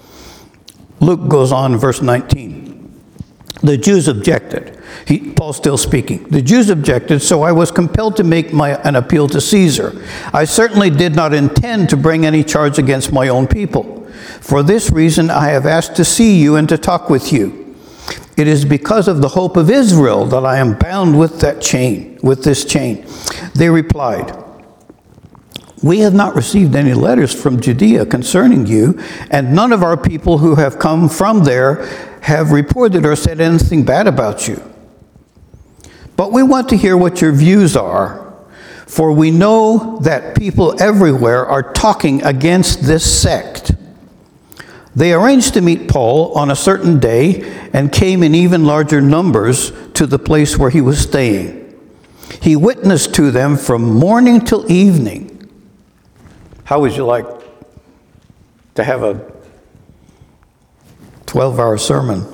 Luke 1.00 1.28
goes 1.28 1.52
on, 1.52 1.76
verse 1.76 2.00
19. 2.00 2.72
The 3.62 3.76
Jews 3.76 4.08
objected. 4.08 4.78
He, 5.06 5.32
Paul's 5.32 5.56
still 5.56 5.78
speaking. 5.78 6.24
The 6.24 6.42
Jews 6.42 6.68
objected, 6.68 7.20
so 7.22 7.42
I 7.42 7.52
was 7.52 7.70
compelled 7.70 8.16
to 8.16 8.24
make 8.24 8.52
my, 8.52 8.70
an 8.82 8.96
appeal 8.96 9.28
to 9.28 9.40
Caesar. 9.40 10.04
I 10.32 10.44
certainly 10.44 10.90
did 10.90 11.14
not 11.14 11.32
intend 11.32 11.88
to 11.90 11.96
bring 11.96 12.26
any 12.26 12.44
charge 12.44 12.78
against 12.78 13.12
my 13.12 13.28
own 13.28 13.46
people. 13.46 14.04
For 14.40 14.62
this 14.62 14.90
reason, 14.90 15.30
I 15.30 15.48
have 15.48 15.66
asked 15.66 15.96
to 15.96 16.04
see 16.04 16.40
you 16.40 16.56
and 16.56 16.68
to 16.68 16.78
talk 16.78 17.08
with 17.08 17.32
you. 17.32 17.61
It 18.36 18.48
is 18.48 18.64
because 18.64 19.08
of 19.08 19.20
the 19.20 19.28
hope 19.28 19.56
of 19.56 19.70
Israel 19.70 20.24
that 20.26 20.44
I 20.44 20.58
am 20.58 20.78
bound 20.78 21.18
with 21.18 21.40
that 21.40 21.60
chain, 21.60 22.18
with 22.22 22.44
this 22.44 22.64
chain. 22.64 23.06
They 23.54 23.68
replied, 23.68 24.36
we 25.82 25.98
have 26.00 26.14
not 26.14 26.36
received 26.36 26.76
any 26.76 26.94
letters 26.94 27.34
from 27.34 27.60
Judea 27.60 28.06
concerning 28.06 28.66
you, 28.66 29.00
and 29.30 29.52
none 29.52 29.72
of 29.72 29.82
our 29.82 29.96
people 29.96 30.38
who 30.38 30.54
have 30.54 30.78
come 30.78 31.08
from 31.08 31.42
there 31.42 31.84
have 32.22 32.52
reported 32.52 33.04
or 33.04 33.16
said 33.16 33.40
anything 33.40 33.84
bad 33.84 34.06
about 34.06 34.46
you. 34.46 34.62
But 36.16 36.30
we 36.30 36.42
want 36.42 36.68
to 36.68 36.76
hear 36.76 36.96
what 36.96 37.20
your 37.20 37.32
views 37.32 37.76
are, 37.76 38.32
for 38.86 39.12
we 39.12 39.32
know 39.32 39.98
that 40.02 40.36
people 40.36 40.80
everywhere 40.80 41.44
are 41.44 41.72
talking 41.72 42.22
against 42.22 42.82
this 42.82 43.04
sect. 43.20 43.72
They 44.94 45.12
arranged 45.12 45.54
to 45.54 45.60
meet 45.60 45.88
Paul 45.88 46.32
on 46.34 46.50
a 46.50 46.56
certain 46.56 46.98
day 46.98 47.42
and 47.72 47.90
came 47.90 48.22
in 48.22 48.34
even 48.34 48.64
larger 48.64 49.00
numbers 49.00 49.72
to 49.94 50.06
the 50.06 50.18
place 50.18 50.58
where 50.58 50.70
he 50.70 50.80
was 50.80 50.98
staying. 50.98 51.58
He 52.40 52.56
witnessed 52.56 53.14
to 53.14 53.30
them 53.30 53.56
from 53.56 53.82
morning 53.82 54.40
till 54.40 54.70
evening 54.70 55.32
how 56.72 56.80
would 56.80 56.96
you 56.96 57.04
like 57.04 57.26
to 58.76 58.82
have 58.82 59.02
a 59.02 59.30
12 61.26 61.60
hour 61.60 61.76
sermon? 61.76 62.24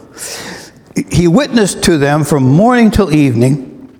He 1.11 1.27
witnessed 1.27 1.83
to 1.85 1.99
them 1.99 2.23
from 2.23 2.45
morning 2.45 2.93
till 2.93 3.13
evening, 3.13 3.93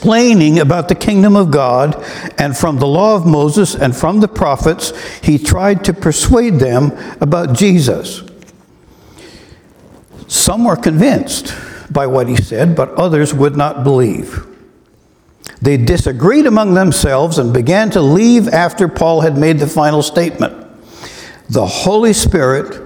explaining 0.00 0.58
about 0.58 0.88
the 0.88 0.94
kingdom 0.94 1.36
of 1.36 1.50
God, 1.50 2.02
and 2.38 2.56
from 2.56 2.78
the 2.78 2.86
law 2.86 3.16
of 3.16 3.26
Moses 3.26 3.74
and 3.74 3.94
from 3.94 4.20
the 4.20 4.28
prophets, 4.28 4.94
he 5.20 5.36
tried 5.36 5.84
to 5.84 5.92
persuade 5.92 6.54
them 6.54 6.92
about 7.20 7.54
Jesus. 7.54 8.22
Some 10.26 10.64
were 10.64 10.76
convinced 10.76 11.54
by 11.92 12.06
what 12.06 12.28
he 12.28 12.36
said, 12.36 12.74
but 12.74 12.88
others 12.94 13.34
would 13.34 13.58
not 13.58 13.84
believe. 13.84 14.46
They 15.60 15.76
disagreed 15.76 16.46
among 16.46 16.72
themselves 16.72 17.36
and 17.36 17.52
began 17.52 17.90
to 17.90 18.00
leave 18.00 18.48
after 18.48 18.88
Paul 18.88 19.20
had 19.20 19.36
made 19.36 19.58
the 19.58 19.66
final 19.66 20.02
statement. 20.02 20.66
The 21.50 21.66
Holy 21.66 22.14
Spirit 22.14 22.80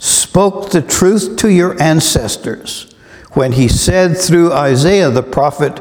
spoke 0.00 0.70
the 0.70 0.82
truth 0.82 1.36
to 1.36 1.52
your 1.52 1.80
ancestors 1.80 2.92
when 3.34 3.52
he 3.52 3.68
said 3.68 4.16
through 4.16 4.52
Isaiah 4.52 5.10
the 5.10 5.22
prophet, 5.22 5.80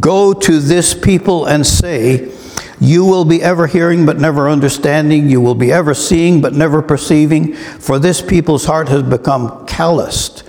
Go 0.00 0.32
to 0.32 0.58
this 0.58 0.94
people 0.94 1.46
and 1.46 1.66
say, 1.66 2.32
You 2.80 3.04
will 3.04 3.24
be 3.24 3.42
ever 3.42 3.66
hearing 3.66 4.04
but 4.04 4.18
never 4.18 4.48
understanding. 4.48 5.28
You 5.28 5.40
will 5.40 5.54
be 5.54 5.70
ever 5.72 5.94
seeing 5.94 6.40
but 6.40 6.52
never 6.52 6.82
perceiving. 6.82 7.54
For 7.54 7.98
this 7.98 8.20
people's 8.20 8.64
heart 8.64 8.88
has 8.88 9.02
become 9.02 9.66
calloused. 9.66 10.42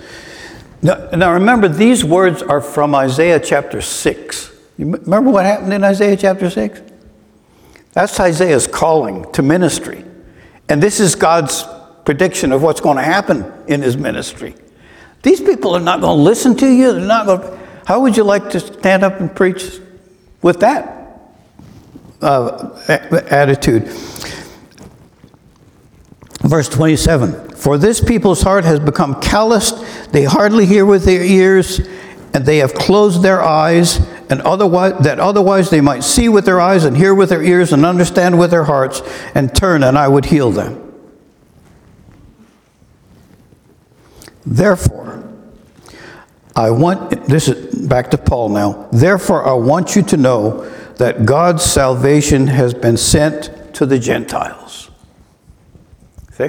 Now, 0.82 1.08
now 1.10 1.32
remember, 1.32 1.68
these 1.68 2.04
words 2.04 2.42
are 2.42 2.60
from 2.60 2.94
Isaiah 2.94 3.40
chapter 3.40 3.80
6. 3.80 4.52
You 4.76 4.92
remember 4.92 5.30
what 5.30 5.44
happened 5.44 5.72
in 5.72 5.82
Isaiah 5.82 6.16
chapter 6.16 6.50
6? 6.50 6.80
That's 7.92 8.18
Isaiah's 8.20 8.66
calling 8.66 9.30
to 9.32 9.42
ministry. 9.42 10.04
And 10.68 10.82
this 10.82 11.00
is 11.00 11.14
God's 11.14 11.64
prediction 12.04 12.52
of 12.52 12.62
what's 12.62 12.80
going 12.80 12.96
to 12.96 13.02
happen 13.02 13.50
in 13.66 13.82
his 13.82 13.96
ministry. 13.96 14.54
These 15.22 15.40
people 15.40 15.74
are 15.74 15.80
not 15.80 16.00
going 16.00 16.16
to 16.16 16.22
listen 16.22 16.56
to 16.58 16.66
you. 16.66 16.92
They're 16.92 17.06
not 17.06 17.26
going 17.26 17.40
to, 17.40 17.58
how 17.88 18.00
would 18.00 18.18
you 18.18 18.22
like 18.22 18.50
to 18.50 18.60
stand 18.60 19.02
up 19.02 19.18
and 19.18 19.34
preach 19.34 19.80
with 20.42 20.60
that 20.60 21.22
uh, 22.20 22.68
attitude? 23.30 23.84
Verse 26.42 26.68
27 26.68 27.52
For 27.52 27.78
this 27.78 28.04
people's 28.04 28.42
heart 28.42 28.66
has 28.66 28.78
become 28.78 29.22
calloused, 29.22 30.12
they 30.12 30.24
hardly 30.24 30.66
hear 30.66 30.84
with 30.84 31.06
their 31.06 31.24
ears, 31.24 31.80
and 32.34 32.44
they 32.44 32.58
have 32.58 32.74
closed 32.74 33.22
their 33.22 33.42
eyes 33.42 34.06
and 34.28 34.42
otherwise 34.42 35.02
that 35.04 35.18
otherwise 35.18 35.70
they 35.70 35.80
might 35.80 36.04
see 36.04 36.28
with 36.28 36.44
their 36.44 36.60
eyes 36.60 36.84
and 36.84 36.94
hear 36.94 37.14
with 37.14 37.30
their 37.30 37.42
ears 37.42 37.72
and 37.72 37.86
understand 37.86 38.38
with 38.38 38.50
their 38.50 38.64
hearts 38.64 39.00
and 39.34 39.56
turn 39.56 39.82
and 39.82 39.96
I 39.96 40.08
would 40.08 40.26
heal 40.26 40.50
them. 40.50 40.92
Therefore, 44.44 45.17
I 46.58 46.72
want 46.72 47.10
this 47.26 47.46
is 47.46 47.86
back 47.86 48.10
to 48.10 48.18
Paul 48.18 48.48
now. 48.48 48.88
Therefore, 48.90 49.46
I 49.46 49.52
want 49.52 49.94
you 49.94 50.02
to 50.02 50.16
know 50.16 50.68
that 50.96 51.24
God's 51.24 51.62
salvation 51.62 52.48
has 52.48 52.74
been 52.74 52.96
sent 52.96 53.72
to 53.74 53.86
the 53.86 53.96
Gentiles. 53.96 54.90
See? 56.32 56.48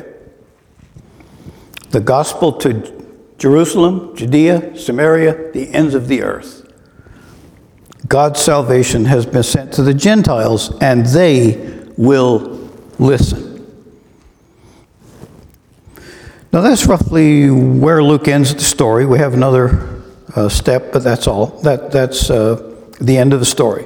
The 1.91 1.99
gospel 1.99 2.53
to 2.53 3.05
Jerusalem, 3.37 4.15
Judea, 4.15 4.75
Samaria, 4.75 5.51
the 5.51 5.71
ends 5.75 5.93
of 5.93 6.07
the 6.07 6.23
earth. 6.23 6.65
God's 8.07 8.41
salvation 8.41 9.05
has 9.05 9.27
been 9.27 9.43
sent 9.43 9.73
to 9.73 9.83
the 9.83 9.93
Gentiles, 9.93 10.75
and 10.81 11.05
they 11.05 11.83
will 11.97 12.71
listen. 12.97 13.63
Now, 16.51 16.61
that's 16.61 16.87
roughly 16.87 17.51
where 17.51 18.01
Luke 18.01 18.27
ends 18.27 18.55
the 18.55 18.61
story. 18.61 19.05
We 19.05 19.19
have 19.19 19.35
another 19.35 19.98
uh, 20.35 20.49
step, 20.49 20.91
but 20.91 21.03
that's 21.03 21.27
all. 21.27 21.47
That, 21.61 21.91
that's 21.91 22.29
uh, 22.29 22.75
the 22.99 23.17
end 23.17 23.33
of 23.33 23.39
the 23.39 23.45
story. 23.45 23.85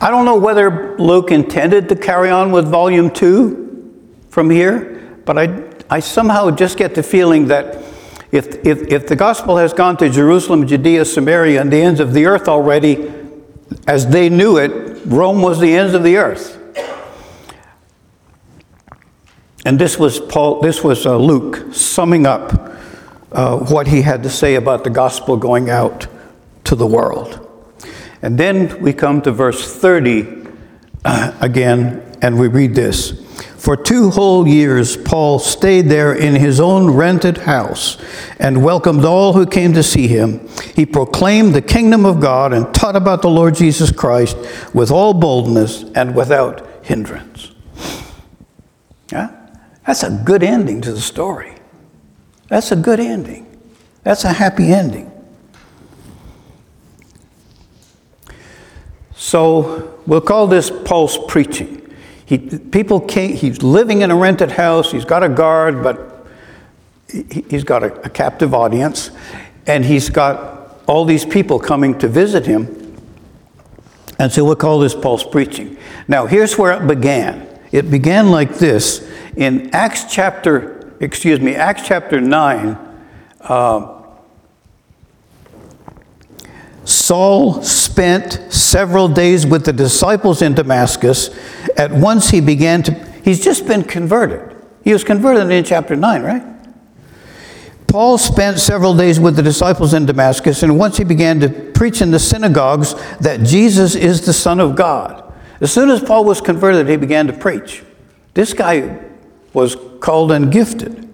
I 0.00 0.10
don't 0.10 0.24
know 0.24 0.38
whether 0.38 0.96
Luke 0.98 1.30
intended 1.30 1.88
to 1.90 1.96
carry 1.96 2.30
on 2.30 2.52
with 2.52 2.66
volume 2.66 3.10
two 3.10 4.08
from 4.30 4.48
here, 4.48 5.18
but 5.26 5.36
I, 5.36 5.62
I 5.90 6.00
somehow 6.00 6.50
just 6.50 6.78
get 6.78 6.94
the 6.94 7.02
feeling 7.02 7.48
that 7.48 7.82
if, 8.32 8.64
if, 8.64 8.88
if 8.88 9.06
the 9.08 9.16
gospel 9.16 9.56
has 9.56 9.72
gone 9.72 9.96
to 9.98 10.08
Jerusalem, 10.08 10.66
Judea, 10.66 11.04
Samaria, 11.04 11.60
and 11.60 11.70
the 11.70 11.82
ends 11.82 12.00
of 12.00 12.14
the 12.14 12.26
earth 12.26 12.48
already, 12.48 13.12
as 13.86 14.06
they 14.06 14.28
knew 14.30 14.56
it, 14.56 15.02
Rome 15.04 15.42
was 15.42 15.60
the 15.60 15.76
ends 15.76 15.94
of 15.94 16.02
the 16.02 16.16
earth. 16.16 16.56
And 19.66 19.78
this 19.78 19.98
was 19.98 20.18
Paul. 20.18 20.60
This 20.60 20.82
was 20.82 21.04
uh, 21.04 21.16
Luke 21.18 21.74
summing 21.74 22.24
up 22.24 22.70
uh, 23.32 23.58
what 23.58 23.86
he 23.86 24.02
had 24.02 24.22
to 24.22 24.30
say 24.30 24.54
about 24.54 24.84
the 24.84 24.90
gospel 24.90 25.36
going 25.36 25.70
out 25.70 26.06
to 26.64 26.74
the 26.74 26.86
world. 26.86 27.46
And 28.22 28.38
then 28.38 28.80
we 28.82 28.92
come 28.92 29.22
to 29.22 29.32
verse 29.32 29.74
30 29.76 30.46
uh, 31.04 31.32
again, 31.40 32.16
and 32.20 32.38
we 32.38 32.48
read 32.48 32.74
this. 32.74 33.26
For 33.56 33.76
two 33.76 34.10
whole 34.10 34.48
years, 34.48 34.96
Paul 34.96 35.38
stayed 35.38 35.82
there 35.82 36.14
in 36.14 36.34
his 36.34 36.60
own 36.60 36.90
rented 36.90 37.38
house 37.38 37.98
and 38.38 38.64
welcomed 38.64 39.04
all 39.04 39.34
who 39.34 39.46
came 39.46 39.74
to 39.74 39.82
see 39.82 40.08
him. 40.08 40.48
He 40.74 40.86
proclaimed 40.86 41.54
the 41.54 41.62
kingdom 41.62 42.06
of 42.06 42.20
God 42.20 42.54
and 42.54 42.72
taught 42.74 42.96
about 42.96 43.22
the 43.22 43.28
Lord 43.28 43.54
Jesus 43.54 43.92
Christ 43.92 44.36
with 44.74 44.90
all 44.90 45.12
boldness 45.12 45.84
and 45.94 46.14
without 46.14 46.66
hindrance. 46.82 47.52
Yeah? 49.12 49.30
That's 49.86 50.02
a 50.02 50.22
good 50.24 50.42
ending 50.42 50.80
to 50.82 50.92
the 50.92 51.00
story. 51.00 51.59
That's 52.50 52.72
a 52.72 52.76
good 52.76 53.00
ending. 53.00 53.46
That's 54.02 54.24
a 54.24 54.32
happy 54.32 54.74
ending. 54.74 55.10
So 59.14 59.98
we'll 60.06 60.20
call 60.20 60.46
this 60.48 60.70
Paul's 60.70 61.16
preaching. 61.28 61.76
He, 62.26 62.38
people 62.38 63.00
can't, 63.00 63.34
he's 63.34 63.62
living 63.62 64.02
in 64.02 64.10
a 64.10 64.16
rented 64.16 64.52
house, 64.52 64.92
he's 64.92 65.04
got 65.04 65.22
a 65.22 65.28
guard, 65.28 65.82
but 65.82 66.26
he, 67.08 67.44
has 67.50 67.64
got 67.64 67.82
a, 67.82 67.92
a 68.02 68.10
captive 68.10 68.54
audience, 68.54 69.10
and 69.66 69.84
he's 69.84 70.10
got 70.10 70.80
all 70.86 71.04
these 71.04 71.24
people 71.24 71.58
coming 71.58 71.98
to 71.98 72.08
visit 72.08 72.46
him. 72.46 72.96
And 74.18 74.32
so 74.32 74.44
we'll 74.44 74.56
call 74.56 74.80
this 74.80 74.94
Paul's 74.94 75.24
preaching. 75.24 75.76
Now, 76.08 76.26
here's 76.26 76.58
where 76.58 76.72
it 76.72 76.86
began. 76.86 77.46
It 77.72 77.90
began 77.90 78.30
like 78.30 78.56
this 78.56 79.08
in 79.36 79.70
Acts 79.72 80.12
chapter, 80.12 80.79
excuse 81.00 81.40
me, 81.40 81.54
Acts 81.54 81.86
chapter 81.86 82.20
9. 82.20 82.78
Uh, 83.40 83.96
Saul 86.84 87.62
spent 87.62 88.52
several 88.52 89.08
days 89.08 89.46
with 89.46 89.64
the 89.64 89.72
disciples 89.72 90.42
in 90.42 90.54
Damascus. 90.54 91.30
At 91.76 91.90
once 91.90 92.30
he 92.30 92.40
began 92.40 92.82
to, 92.84 92.92
he's 93.24 93.42
just 93.42 93.66
been 93.66 93.82
converted. 93.82 94.56
He 94.84 94.92
was 94.92 95.04
converted 95.04 95.50
in 95.50 95.64
chapter 95.64 95.96
9, 95.96 96.22
right? 96.22 96.42
Paul 97.86 98.18
spent 98.18 98.58
several 98.58 98.94
days 98.94 99.18
with 99.18 99.36
the 99.36 99.42
disciples 99.42 99.94
in 99.94 100.06
Damascus, 100.06 100.62
and 100.62 100.78
once 100.78 100.96
he 100.96 101.04
began 101.04 101.40
to 101.40 101.48
preach 101.48 102.00
in 102.00 102.12
the 102.12 102.18
synagogues 102.18 102.94
that 103.18 103.42
Jesus 103.42 103.94
is 103.94 104.24
the 104.24 104.32
Son 104.32 104.60
of 104.60 104.76
God. 104.76 105.32
As 105.60 105.72
soon 105.72 105.90
as 105.90 106.00
Paul 106.00 106.24
was 106.24 106.40
converted, 106.40 106.88
he 106.88 106.96
began 106.96 107.26
to 107.26 107.32
preach. 107.32 107.82
This 108.34 108.54
guy 108.54 109.09
was 109.52 109.76
called 110.00 110.32
and 110.32 110.50
gifted. 110.52 111.06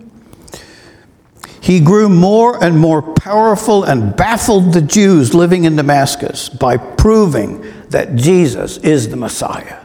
he 1.66 1.80
grew 1.80 2.08
more 2.08 2.62
and 2.62 2.78
more 2.78 3.02
powerful 3.02 3.82
and 3.82 4.14
baffled 4.16 4.72
the 4.72 4.80
Jews 4.80 5.34
living 5.34 5.64
in 5.64 5.74
Damascus 5.74 6.48
by 6.48 6.76
proving 6.76 7.60
that 7.88 8.14
Jesus 8.14 8.76
is 8.78 9.08
the 9.08 9.16
Messiah. 9.16 9.80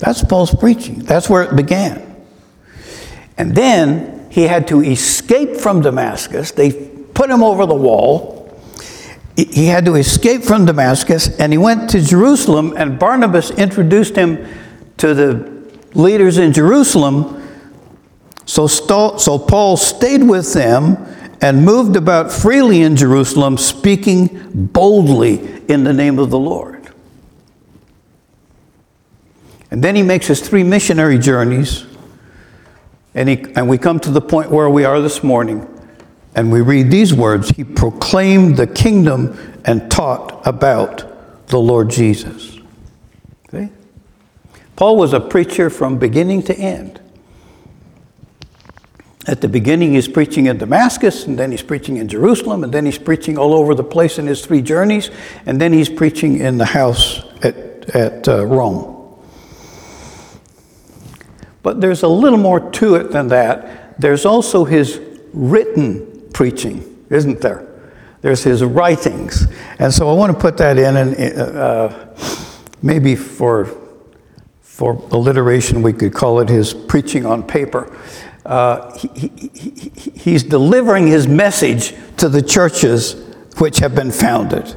That's 0.00 0.24
Paul's 0.24 0.52
preaching. 0.52 0.98
That's 0.98 1.30
where 1.30 1.44
it 1.44 1.54
began. 1.54 2.16
And 3.38 3.54
then 3.54 4.26
he 4.30 4.42
had 4.42 4.66
to 4.68 4.82
escape 4.82 5.56
from 5.56 5.80
Damascus. 5.82 6.50
They 6.50 6.72
put 7.14 7.30
him 7.30 7.44
over 7.44 7.64
the 7.64 7.74
wall. 7.76 8.50
He 9.36 9.66
had 9.66 9.84
to 9.84 9.94
escape 9.94 10.42
from 10.42 10.66
Damascus 10.66 11.28
and 11.38 11.52
he 11.52 11.58
went 11.58 11.88
to 11.90 12.00
Jerusalem, 12.00 12.74
and 12.76 12.98
Barnabas 12.98 13.52
introduced 13.52 14.16
him 14.16 14.44
to 14.96 15.14
the 15.14 15.61
leaders 15.94 16.38
in 16.38 16.52
Jerusalem 16.52 17.42
so, 18.44 18.66
so 18.66 19.38
Paul 19.38 19.76
stayed 19.76 20.22
with 20.22 20.52
them 20.52 20.96
and 21.40 21.64
moved 21.64 21.96
about 21.96 22.30
freely 22.30 22.82
in 22.82 22.96
Jerusalem, 22.96 23.56
speaking 23.56 24.50
boldly 24.52 25.62
in 25.68 25.84
the 25.84 25.92
name 25.92 26.18
of 26.18 26.30
the 26.30 26.38
Lord. 26.38 26.92
And 29.70 29.82
then 29.82 29.96
he 29.96 30.02
makes 30.02 30.26
his 30.26 30.46
three 30.46 30.62
missionary 30.62 31.18
journeys, 31.18 31.86
and, 33.14 33.28
he, 33.28 33.42
and 33.56 33.68
we 33.68 33.78
come 33.78 33.98
to 34.00 34.10
the 34.10 34.20
point 34.20 34.50
where 34.50 34.68
we 34.68 34.84
are 34.84 35.00
this 35.00 35.22
morning, 35.22 35.66
and 36.34 36.52
we 36.52 36.60
read 36.60 36.90
these 36.90 37.14
words 37.14 37.50
He 37.50 37.64
proclaimed 37.64 38.56
the 38.56 38.66
kingdom 38.66 39.36
and 39.64 39.90
taught 39.90 40.46
about 40.46 41.46
the 41.48 41.58
Lord 41.58 41.90
Jesus. 41.90 42.51
Paul 44.76 44.96
was 44.96 45.12
a 45.12 45.20
preacher 45.20 45.70
from 45.70 45.98
beginning 45.98 46.42
to 46.44 46.54
end. 46.54 47.00
At 49.26 49.40
the 49.40 49.48
beginning, 49.48 49.94
he's 49.94 50.08
preaching 50.08 50.46
in 50.46 50.58
Damascus, 50.58 51.26
and 51.26 51.38
then 51.38 51.52
he's 51.52 51.62
preaching 51.62 51.98
in 51.98 52.08
Jerusalem, 52.08 52.64
and 52.64 52.72
then 52.72 52.86
he's 52.86 52.98
preaching 52.98 53.38
all 53.38 53.54
over 53.54 53.74
the 53.74 53.84
place 53.84 54.18
in 54.18 54.26
his 54.26 54.44
three 54.44 54.60
journeys, 54.62 55.10
and 55.46 55.60
then 55.60 55.72
he's 55.72 55.88
preaching 55.88 56.38
in 56.38 56.58
the 56.58 56.64
house 56.64 57.22
at, 57.42 57.54
at 57.94 58.26
uh, 58.26 58.44
Rome. 58.44 59.16
But 61.62 61.80
there's 61.80 62.02
a 62.02 62.08
little 62.08 62.38
more 62.38 62.58
to 62.72 62.96
it 62.96 63.12
than 63.12 63.28
that. 63.28 64.00
There's 64.00 64.26
also 64.26 64.64
his 64.64 65.00
written 65.32 66.28
preaching, 66.32 67.04
isn't 67.08 67.40
there? 67.40 67.68
There's 68.22 68.42
his 68.42 68.64
writings. 68.64 69.46
And 69.78 69.94
so 69.94 70.10
I 70.10 70.14
want 70.14 70.32
to 70.32 70.38
put 70.38 70.56
that 70.56 70.78
in, 70.78 70.96
and 70.96 71.38
uh, 71.38 72.08
maybe 72.82 73.14
for, 73.14 73.66
for 74.82 74.94
alliteration, 75.12 75.80
we 75.80 75.92
could 75.92 76.12
call 76.12 76.40
it 76.40 76.48
his 76.48 76.74
preaching 76.74 77.24
on 77.24 77.42
paper 77.44 77.96
uh, 78.44 78.96
he, 78.98 79.30
he, 79.54 79.90
he's 80.14 80.42
delivering 80.42 81.06
his 81.06 81.28
message 81.28 81.94
to 82.16 82.28
the 82.28 82.42
churches 82.42 83.14
which 83.58 83.78
have 83.78 83.94
been 83.94 84.10
founded. 84.10 84.74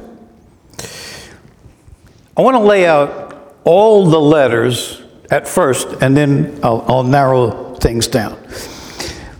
I 2.36 2.42
want 2.42 2.54
to 2.54 2.60
lay 2.60 2.86
out 2.86 3.56
all 3.64 4.06
the 4.06 4.20
letters 4.20 5.02
at 5.30 5.48
first, 5.48 5.88
and 6.00 6.16
then 6.16 6.60
I'll, 6.62 6.84
I'll 6.86 7.02
narrow 7.02 7.74
things 7.76 8.06
down. 8.06 8.36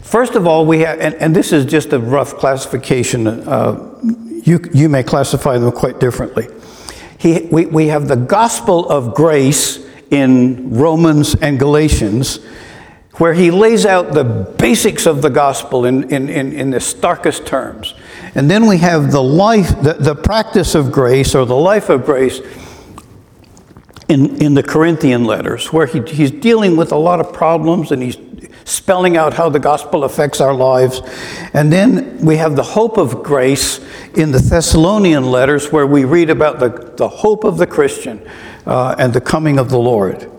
First 0.02 0.34
of 0.34 0.46
all, 0.46 0.66
we 0.66 0.80
have, 0.80 0.98
and, 0.98 1.14
and 1.16 1.36
this 1.36 1.52
is 1.52 1.64
just 1.64 1.92
a 1.92 1.98
rough 1.98 2.36
classification. 2.36 3.26
Uh, 3.26 4.00
you, 4.42 4.58
you 4.72 4.88
may 4.88 5.02
classify 5.02 5.58
them 5.58 5.70
quite 5.72 6.00
differently. 6.00 6.48
He, 7.18 7.48
we, 7.52 7.66
we 7.66 7.86
have 7.88 8.08
the 8.08 8.16
gospel 8.16 8.88
of 8.88 9.14
grace 9.14 9.85
in 10.10 10.74
Romans 10.74 11.34
and 11.34 11.58
Galatians, 11.58 12.38
where 13.14 13.34
he 13.34 13.50
lays 13.50 13.86
out 13.86 14.12
the 14.12 14.24
basics 14.24 15.06
of 15.06 15.22
the 15.22 15.30
gospel 15.30 15.84
in, 15.84 16.04
in, 16.10 16.28
in, 16.28 16.52
in, 16.52 16.70
the 16.70 16.80
starkest 16.80 17.46
terms. 17.46 17.94
And 18.34 18.50
then 18.50 18.66
we 18.66 18.78
have 18.78 19.10
the 19.10 19.22
life, 19.22 19.68
the, 19.82 19.94
the 19.94 20.14
practice 20.14 20.74
of 20.74 20.92
grace 20.92 21.34
or 21.34 21.46
the 21.46 21.56
life 21.56 21.88
of 21.88 22.04
grace 22.04 22.40
in, 24.08 24.40
in 24.40 24.54
the 24.54 24.62
Corinthian 24.62 25.24
letters, 25.24 25.72
where 25.72 25.86
he, 25.86 26.00
he's 26.02 26.30
dealing 26.30 26.76
with 26.76 26.92
a 26.92 26.96
lot 26.96 27.20
of 27.20 27.32
problems 27.32 27.90
and 27.90 28.02
he's 28.02 28.16
spelling 28.64 29.16
out 29.16 29.32
how 29.34 29.48
the 29.48 29.58
gospel 29.58 30.04
affects 30.04 30.40
our 30.40 30.54
lives. 30.54 31.00
And 31.52 31.72
then 31.72 32.18
we 32.18 32.36
have 32.36 32.56
the 32.56 32.62
hope 32.62 32.98
of 32.98 33.22
grace 33.22 33.80
in 34.14 34.32
the 34.32 34.38
Thessalonian 34.38 35.24
letters, 35.24 35.70
where 35.70 35.86
we 35.86 36.04
read 36.04 36.30
about 36.30 36.58
the, 36.58 36.92
the 36.96 37.08
hope 37.08 37.44
of 37.44 37.58
the 37.58 37.66
Christian 37.66 38.28
uh, 38.66 38.96
and 38.98 39.12
the 39.12 39.20
coming 39.20 39.58
of 39.58 39.70
the 39.70 39.78
Lord. 39.78 40.30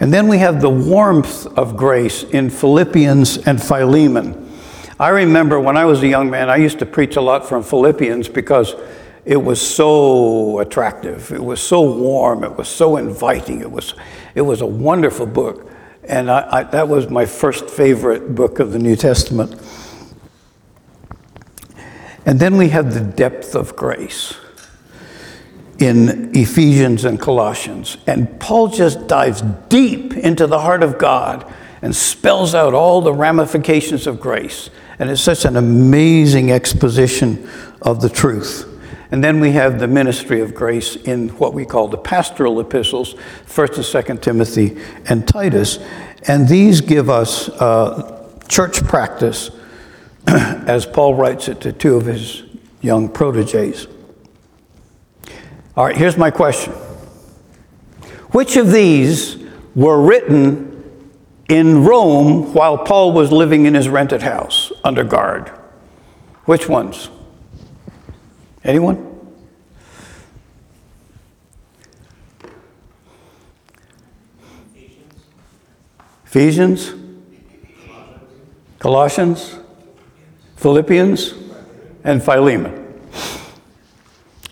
And 0.00 0.12
then 0.12 0.28
we 0.28 0.38
have 0.38 0.60
the 0.60 0.70
warmth 0.70 1.46
of 1.58 1.76
grace 1.76 2.24
in 2.24 2.50
Philippians 2.50 3.38
and 3.38 3.62
Philemon. 3.62 4.40
I 4.98 5.08
remember 5.08 5.60
when 5.60 5.76
I 5.76 5.84
was 5.84 6.02
a 6.02 6.08
young 6.08 6.30
man, 6.30 6.48
I 6.48 6.56
used 6.56 6.78
to 6.78 6.86
preach 6.86 7.16
a 7.16 7.20
lot 7.20 7.46
from 7.48 7.62
Philippians 7.62 8.28
because 8.28 8.74
it 9.24 9.38
was 9.38 9.60
so 9.60 10.58
attractive. 10.58 11.32
It 11.32 11.42
was 11.42 11.62
so 11.62 11.80
warm. 11.80 12.44
It 12.44 12.56
was 12.56 12.68
so 12.68 12.96
inviting. 12.96 13.60
It 13.60 13.70
was, 13.70 13.94
it 14.34 14.42
was 14.42 14.60
a 14.60 14.66
wonderful 14.66 15.26
book. 15.26 15.70
And 16.04 16.30
I, 16.30 16.48
I, 16.50 16.62
that 16.64 16.88
was 16.88 17.08
my 17.08 17.24
first 17.24 17.70
favorite 17.70 18.34
book 18.34 18.58
of 18.58 18.72
the 18.72 18.78
New 18.78 18.96
Testament. 18.96 19.58
And 22.26 22.38
then 22.38 22.56
we 22.56 22.68
have 22.70 22.92
the 22.92 23.00
depth 23.00 23.54
of 23.54 23.74
grace 23.76 24.34
in 25.78 26.34
Ephesians 26.36 27.04
and 27.04 27.18
Colossians. 27.18 27.96
And 28.06 28.38
Paul 28.40 28.68
just 28.68 29.06
dives 29.06 29.42
deep 29.68 30.14
into 30.14 30.46
the 30.46 30.58
heart 30.58 30.82
of 30.82 30.98
God 30.98 31.50
and 31.80 31.96
spells 31.96 32.54
out 32.54 32.74
all 32.74 33.00
the 33.00 33.12
ramifications 33.12 34.06
of 34.06 34.20
grace. 34.20 34.70
And 34.98 35.10
it's 35.10 35.22
such 35.22 35.44
an 35.44 35.56
amazing 35.56 36.52
exposition 36.52 37.48
of 37.82 38.00
the 38.00 38.08
truth. 38.08 38.73
And 39.14 39.22
then 39.22 39.38
we 39.38 39.52
have 39.52 39.78
the 39.78 39.86
ministry 39.86 40.40
of 40.40 40.56
grace 40.56 40.96
in 40.96 41.28
what 41.38 41.54
we 41.54 41.64
call 41.64 41.86
the 41.86 41.96
pastoral 41.96 42.58
epistles, 42.58 43.14
1st 43.46 43.76
and 43.76 44.18
2nd 44.18 44.22
Timothy 44.22 44.76
and 45.06 45.28
Titus. 45.28 45.78
And 46.26 46.48
these 46.48 46.80
give 46.80 47.08
us 47.08 47.48
uh, 47.48 48.28
church 48.48 48.82
practice, 48.82 49.52
as 50.26 50.84
Paul 50.84 51.14
writes 51.14 51.46
it 51.46 51.60
to 51.60 51.72
two 51.72 51.94
of 51.94 52.06
his 52.06 52.42
young 52.80 53.08
proteges. 53.08 53.86
All 55.76 55.84
right, 55.84 55.96
here's 55.96 56.16
my 56.16 56.32
question 56.32 56.72
Which 58.32 58.56
of 58.56 58.72
these 58.72 59.36
were 59.76 60.02
written 60.02 60.82
in 61.48 61.84
Rome 61.84 62.52
while 62.52 62.78
Paul 62.78 63.12
was 63.12 63.30
living 63.30 63.66
in 63.66 63.74
his 63.74 63.88
rented 63.88 64.22
house 64.22 64.72
under 64.82 65.04
guard? 65.04 65.50
Which 66.46 66.68
ones? 66.68 67.10
Anyone? 68.64 69.10
Ephesians, 76.24 76.92
Colossians, 78.80 79.56
Philippians, 80.56 81.34
and 82.02 82.22
Philemon. 82.24 83.00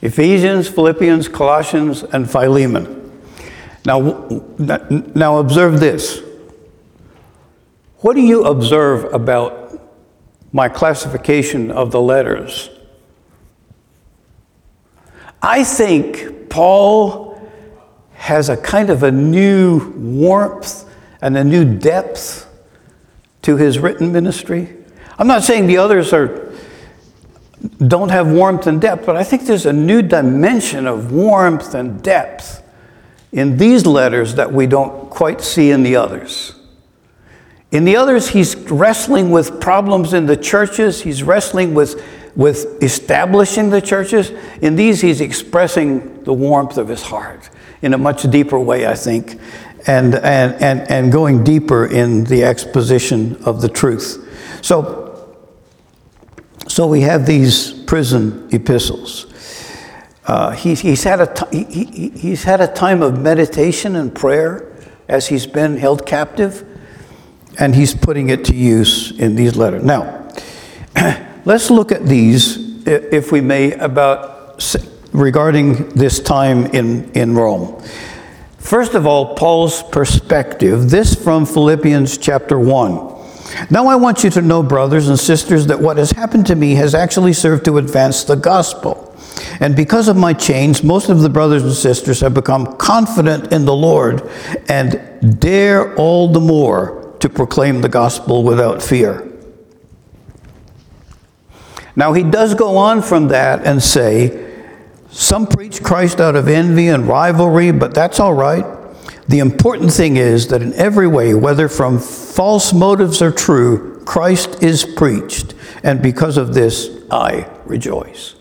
Ephesians, 0.01 0.69
Philippians, 0.69 1.27
Colossians, 1.27 2.03
and 2.05 2.31
Philemon. 2.31 3.11
Now, 3.85 4.29
now 4.59 5.39
observe 5.39 5.81
this. 5.81 6.23
What 7.99 8.15
do 8.15 8.21
you 8.21 8.45
observe 8.45 9.13
about 9.13 9.81
my 10.53 10.69
classification 10.69 11.71
of 11.71 11.91
the 11.91 12.01
letters? 12.01 12.71
I 15.43 15.65
think 15.65 16.49
Paul 16.49 17.37
has 18.15 18.49
a 18.49 18.57
kind 18.57 18.91
of 18.91 19.03
a 19.03 19.11
new 19.11 19.93
warmth 19.97 20.89
and 21.21 21.37
a 21.37 21.43
new 21.43 21.65
depth 21.65 22.49
to 23.43 23.57
his 23.57 23.81
written 23.81 24.13
ministry. 24.13 24.77
I'm 25.19 25.27
not 25.27 25.43
saying 25.43 25.67
the 25.67 25.79
others 25.79 26.13
are 26.13 26.53
don't 27.87 28.09
have 28.09 28.31
warmth 28.31 28.67
and 28.67 28.81
depth, 28.81 29.07
but 29.07 29.17
I 29.17 29.23
think 29.23 29.47
there's 29.47 29.67
a 29.67 29.73
new 29.73 30.03
dimension 30.03 30.87
of 30.87 31.13
warmth 31.13 31.75
and 31.75 32.03
depth 32.03 32.63
in 33.31 33.57
these 33.57 33.87
letters 33.87 34.35
that 34.35 34.53
we 34.53 34.67
don't 34.67 35.11
quite 35.11 35.41
see 35.41 35.71
in 35.71 35.83
the 35.83 35.97
others. 35.97 36.55
In 37.71 37.85
the 37.85 37.97
others, 37.97 38.29
he's 38.29 38.55
wrestling 38.71 39.31
with 39.31 39.61
problems 39.61 40.13
in 40.13 40.27
the 40.27 40.37
churches, 40.37 41.03
he's 41.03 41.23
wrestling 41.23 41.73
with, 41.73 42.05
with 42.37 42.83
establishing 42.83 43.71
the 43.71 43.81
churches. 43.81 44.31
In 44.61 44.77
these, 44.77 45.01
he's 45.01 45.21
expressing 45.21 46.23
the 46.25 46.33
warmth 46.33 46.79
of 46.79 46.89
his 46.89 47.03
heart 47.03 47.51
in 47.83 47.95
a 47.95 47.99
much 47.99 48.23
deeper 48.31 48.59
way, 48.59 48.87
I 48.87 48.95
think, 48.95 49.39
and, 49.87 50.15
and, 50.15 50.55
and, 50.63 50.91
and 50.91 51.13
going 51.13 51.45
deeper 51.45 51.87
in 51.87 52.25
the 52.25 52.45
exposition 52.45 53.37
of 53.45 53.61
the 53.61 53.69
truth. 53.69 54.29
So, 54.63 55.37
so 56.69 56.87
we 56.87 57.03
have 57.03 57.27
these 57.27 57.73
prison 57.73 58.49
epistles. 58.53 59.27
Uh, 60.25 60.53
he, 60.53 60.75
he's, 60.75 61.03
had 61.03 61.21
a 61.21 61.27
t- 61.27 61.65
he, 61.65 62.11
he's 62.11 62.45
had 62.45 62.61
a 62.61 62.69
time 62.69 63.03
of 63.03 63.21
meditation 63.21 63.97
and 63.97 64.15
prayer 64.15 64.73
as 65.09 65.27
he's 65.27 65.47
been 65.47 65.77
held 65.77 66.07
captive, 66.07 66.65
and 67.59 67.75
he's 67.75 67.95
putting 67.95 68.31
it 68.31 68.45
to 68.45 68.55
use 68.55 69.19
in 69.19 69.35
these 69.35 69.57
letters. 69.57 69.83
Now, 69.85 70.31
let's 71.45 71.71
look 71.71 71.93
at 71.93 72.07
these, 72.07 72.87
if 72.87 73.33
we 73.33 73.41
may, 73.41 73.73
about 73.73 74.65
regarding 75.13 75.89
this 75.91 76.21
time 76.21 76.67
in, 76.67 77.11
in 77.13 77.35
Rome. 77.35 77.83
First 78.59 78.95
of 78.95 79.07
all, 79.07 79.35
Paul's 79.35 79.83
perspective, 79.83 80.89
this 80.89 81.15
from 81.15 81.45
Philippians 81.45 82.17
chapter 82.19 82.59
1. 82.59 83.13
Now, 83.71 83.87
I 83.87 83.97
want 83.97 84.25
you 84.25 84.31
to 84.31 84.41
know, 84.41 84.63
brothers 84.63 85.09
and 85.09 85.19
sisters, 85.19 85.67
that 85.67 85.79
what 85.79 85.97
has 85.99 86.13
happened 86.13 86.47
to 86.47 86.55
me 86.55 86.75
has 86.77 86.95
actually 86.95 87.33
served 87.33 87.65
to 87.67 87.79
advance 87.79 88.25
the 88.25 88.37
gospel. 88.37 89.09
And 89.61 89.77
because 89.77 90.09
of 90.09 90.17
my 90.17 90.33
chains, 90.33 90.83
most 90.83 91.09
of 91.09 91.21
the 91.21 91.29
brothers 91.29 91.63
and 91.63 91.73
sisters 91.73 92.21
have 92.21 92.35
become 92.35 92.77
confident 92.77 93.53
in 93.53 93.65
the 93.65 93.75
Lord 93.75 94.29
and 94.69 95.41
dare 95.41 95.95
all 95.97 96.29
the 96.29 96.41
more 96.41 97.15
to 97.21 97.29
proclaim 97.29 97.81
the 97.81 97.89
gospel 97.89 98.43
without 98.43 98.83
fear. 98.83 99.32
Now, 101.95 102.13
he 102.13 102.23
does 102.23 102.55
go 102.55 102.77
on 102.77 103.03
from 103.03 103.29
that 103.29 103.67
and 103.67 103.83
say, 103.83 104.51
some 105.13 105.47
preach 105.47 105.83
Christ 105.83 106.21
out 106.21 106.37
of 106.37 106.49
envy 106.49 106.89
and 106.89 107.07
rivalry, 107.07 107.71
but 107.71 107.95
that's 107.95 108.19
all 108.19 108.33
right. 108.33 108.65
The 109.29 109.41
important 109.41 109.93
thing 109.93 110.17
is 110.17 110.49
that 110.49 110.63
in 110.63 110.73
every 110.75 111.07
way, 111.07 111.35
whether 111.35 111.69
from 111.69 111.99
false 111.99 112.73
motives 112.73 113.21
or 113.21 113.31
true, 113.31 114.03
Christ 114.05 114.63
is 114.63 114.85
preached, 114.85 115.55
and 115.85 116.03
because 116.03 116.39
of 116.39 116.55
this, 116.55 116.89
I 117.11 117.47
rejoice. 117.67 118.35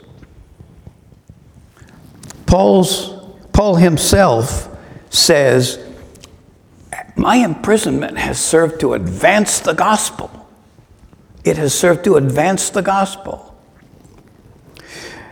Paul's, 2.45 3.13
Paul 3.51 3.75
himself 3.75 4.69
says, 5.09 5.77
My 7.15 7.35
imprisonment 7.35 8.17
has 8.17 8.39
served 8.43 8.79
to 8.79 8.93
advance 8.93 9.59
the 9.59 9.73
gospel. 9.73 10.40
It 11.43 11.57
has 11.57 11.73
served 11.73 12.03
to 12.05 12.15
advance 12.15 12.69
the 12.69 12.81
gospel. 12.81 13.47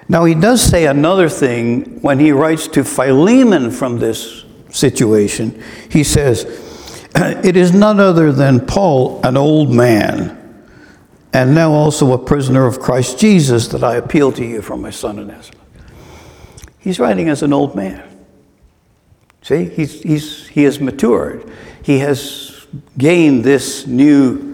Now, 0.07 0.25
he 0.25 0.33
does 0.33 0.61
say 0.61 0.87
another 0.87 1.29
thing 1.29 2.01
when 2.01 2.17
he 2.19 2.31
writes 2.31 2.67
to 2.69 2.83
Philemon 2.83 3.69
from 3.69 3.99
this 3.99 4.43
situation. 4.69 5.61
He 5.89 6.03
says, 6.03 6.45
It 7.15 7.55
is 7.55 7.73
none 7.73 7.99
other 7.99 8.31
than 8.31 8.65
Paul, 8.65 9.21
an 9.23 9.37
old 9.37 9.71
man, 9.71 10.35
and 11.31 11.53
now 11.53 11.71
also 11.71 12.13
a 12.13 12.17
prisoner 12.17 12.65
of 12.65 12.79
Christ 12.79 13.19
Jesus, 13.19 13.67
that 13.67 13.83
I 13.83 13.97
appeal 13.97 14.31
to 14.31 14.43
you 14.43 14.63
from 14.63 14.81
my 14.81 14.89
son 14.89 15.19
in 15.19 15.29
Onesimus. 15.29 15.61
He's 16.79 16.99
writing 16.99 17.29
as 17.29 17.43
an 17.43 17.53
old 17.53 17.75
man. 17.75 18.03
See, 19.43 19.65
he's, 19.65 20.01
he's, 20.01 20.47
he 20.47 20.63
has 20.63 20.79
matured. 20.79 21.49
He 21.83 21.99
has 21.99 22.65
gained 22.97 23.43
this 23.43 23.85
new 23.85 24.48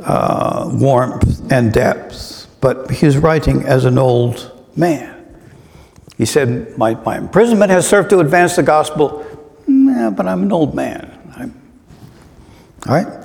uh, 0.00 0.70
warmth 0.72 1.50
and 1.50 1.72
depth, 1.72 2.46
but 2.60 2.90
he's 2.90 3.16
writing 3.16 3.64
as 3.64 3.84
an 3.84 3.98
old 3.98 4.52
man. 4.76 5.14
He 6.16 6.24
said, 6.24 6.76
My, 6.76 6.94
my 6.94 7.18
imprisonment 7.18 7.70
has 7.70 7.88
served 7.88 8.10
to 8.10 8.20
advance 8.20 8.56
the 8.56 8.62
gospel, 8.62 9.24
yeah, 9.66 10.10
but 10.10 10.26
I'm 10.26 10.42
an 10.42 10.52
old 10.52 10.74
man. 10.74 11.14
I'm, 11.36 11.62
all 12.86 12.94
right? 12.94 13.24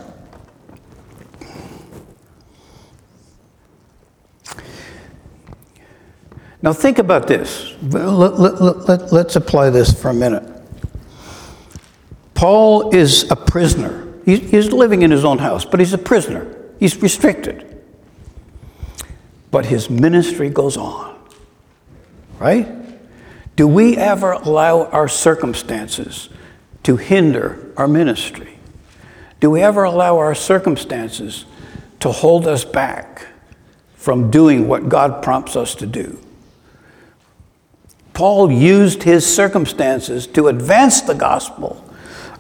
Now, 6.62 6.72
think 6.72 6.98
about 6.98 7.28
this. 7.28 7.76
Let, 7.82 8.40
let, 8.40 8.88
let, 8.88 9.12
let's 9.12 9.36
apply 9.36 9.70
this 9.70 10.00
for 10.00 10.10
a 10.10 10.14
minute. 10.14 10.50
Paul 12.36 12.96
is 12.96 13.30
a 13.30 13.36
prisoner. 13.36 14.08
He's 14.26 14.72
living 14.72 15.02
in 15.02 15.12
his 15.12 15.26
own 15.26 15.40
house, 15.40 15.66
but 15.66 15.82
he's 15.82 15.92
a 15.92 15.98
prisoner. 15.98 16.63
He's 16.84 17.02
restricted. 17.02 17.82
But 19.52 19.68
his 19.68 19.90
ministry 19.90 20.50
goes 20.50 20.76
on 20.76 21.14
right? 22.44 22.68
Do 23.56 23.66
we 23.68 23.96
ever 23.96 24.34
allow 24.34 24.88
our 24.88 25.08
circumstances 25.08 26.28
to 26.84 26.98
hinder 26.98 27.72
our 27.78 27.88
ministry? 27.88 28.58
Do 29.40 29.50
we 29.50 29.62
ever 29.62 29.84
allow 29.86 30.18
our 30.18 30.36
circumstances 30.36 31.46
to 32.02 32.12
hold 32.12 32.48
us 32.48 32.66
back 32.66 33.28
from 33.96 34.30
doing 34.30 34.68
what 34.68 34.90
God 34.90 35.24
prompts 35.24 35.56
us 35.56 35.74
to 35.76 35.86
do? 35.86 36.20
Paul 38.14 38.52
used 38.52 39.04
his 39.04 39.26
circumstances 39.26 40.28
to 40.28 40.50
advance 40.50 41.00
the 41.00 41.16
gospel 41.16 41.90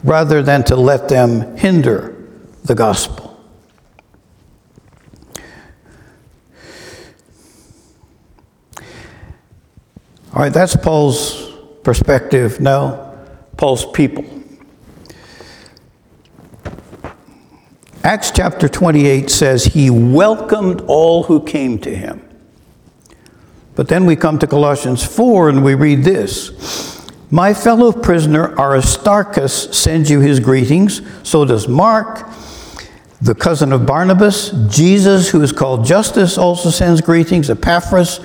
rather 0.03 0.43
than 0.43 0.65
to 0.65 0.75
let 0.75 1.07
them 1.07 1.55
hinder 1.55 2.13
the 2.65 2.75
gospel. 2.75 3.22
All 10.33 10.41
right, 10.41 10.51
that's 10.51 10.75
Paul's 10.75 11.51
perspective. 11.83 12.59
Now, 12.59 13.13
Paul's 13.55 13.85
people. 13.85 14.25
Acts 18.03 18.31
chapter 18.31 18.67
28 18.67 19.29
says 19.29 19.63
he 19.63 19.91
welcomed 19.91 20.81
all 20.87 21.21
who 21.21 21.43
came 21.45 21.77
to 21.79 21.95
him. 21.95 22.27
But 23.75 23.89
then 23.89 24.07
we 24.07 24.15
come 24.15 24.39
to 24.39 24.47
Colossians 24.47 25.03
4 25.05 25.49
and 25.49 25.63
we 25.63 25.75
read 25.75 26.03
this 26.03 27.07
My 27.29 27.53
fellow 27.53 27.91
prisoner 27.91 28.59
Aristarchus 28.59 29.77
sends 29.77 30.09
you 30.09 30.19
his 30.19 30.39
greetings, 30.39 31.03
so 31.21 31.45
does 31.45 31.67
Mark, 31.67 32.27
the 33.21 33.35
cousin 33.35 33.71
of 33.71 33.85
Barnabas. 33.85 34.49
Jesus, 34.67 35.29
who 35.29 35.43
is 35.43 35.51
called 35.51 35.85
Justus, 35.85 36.39
also 36.39 36.71
sends 36.71 37.01
greetings. 37.01 37.51
Epaphras, 37.51 38.19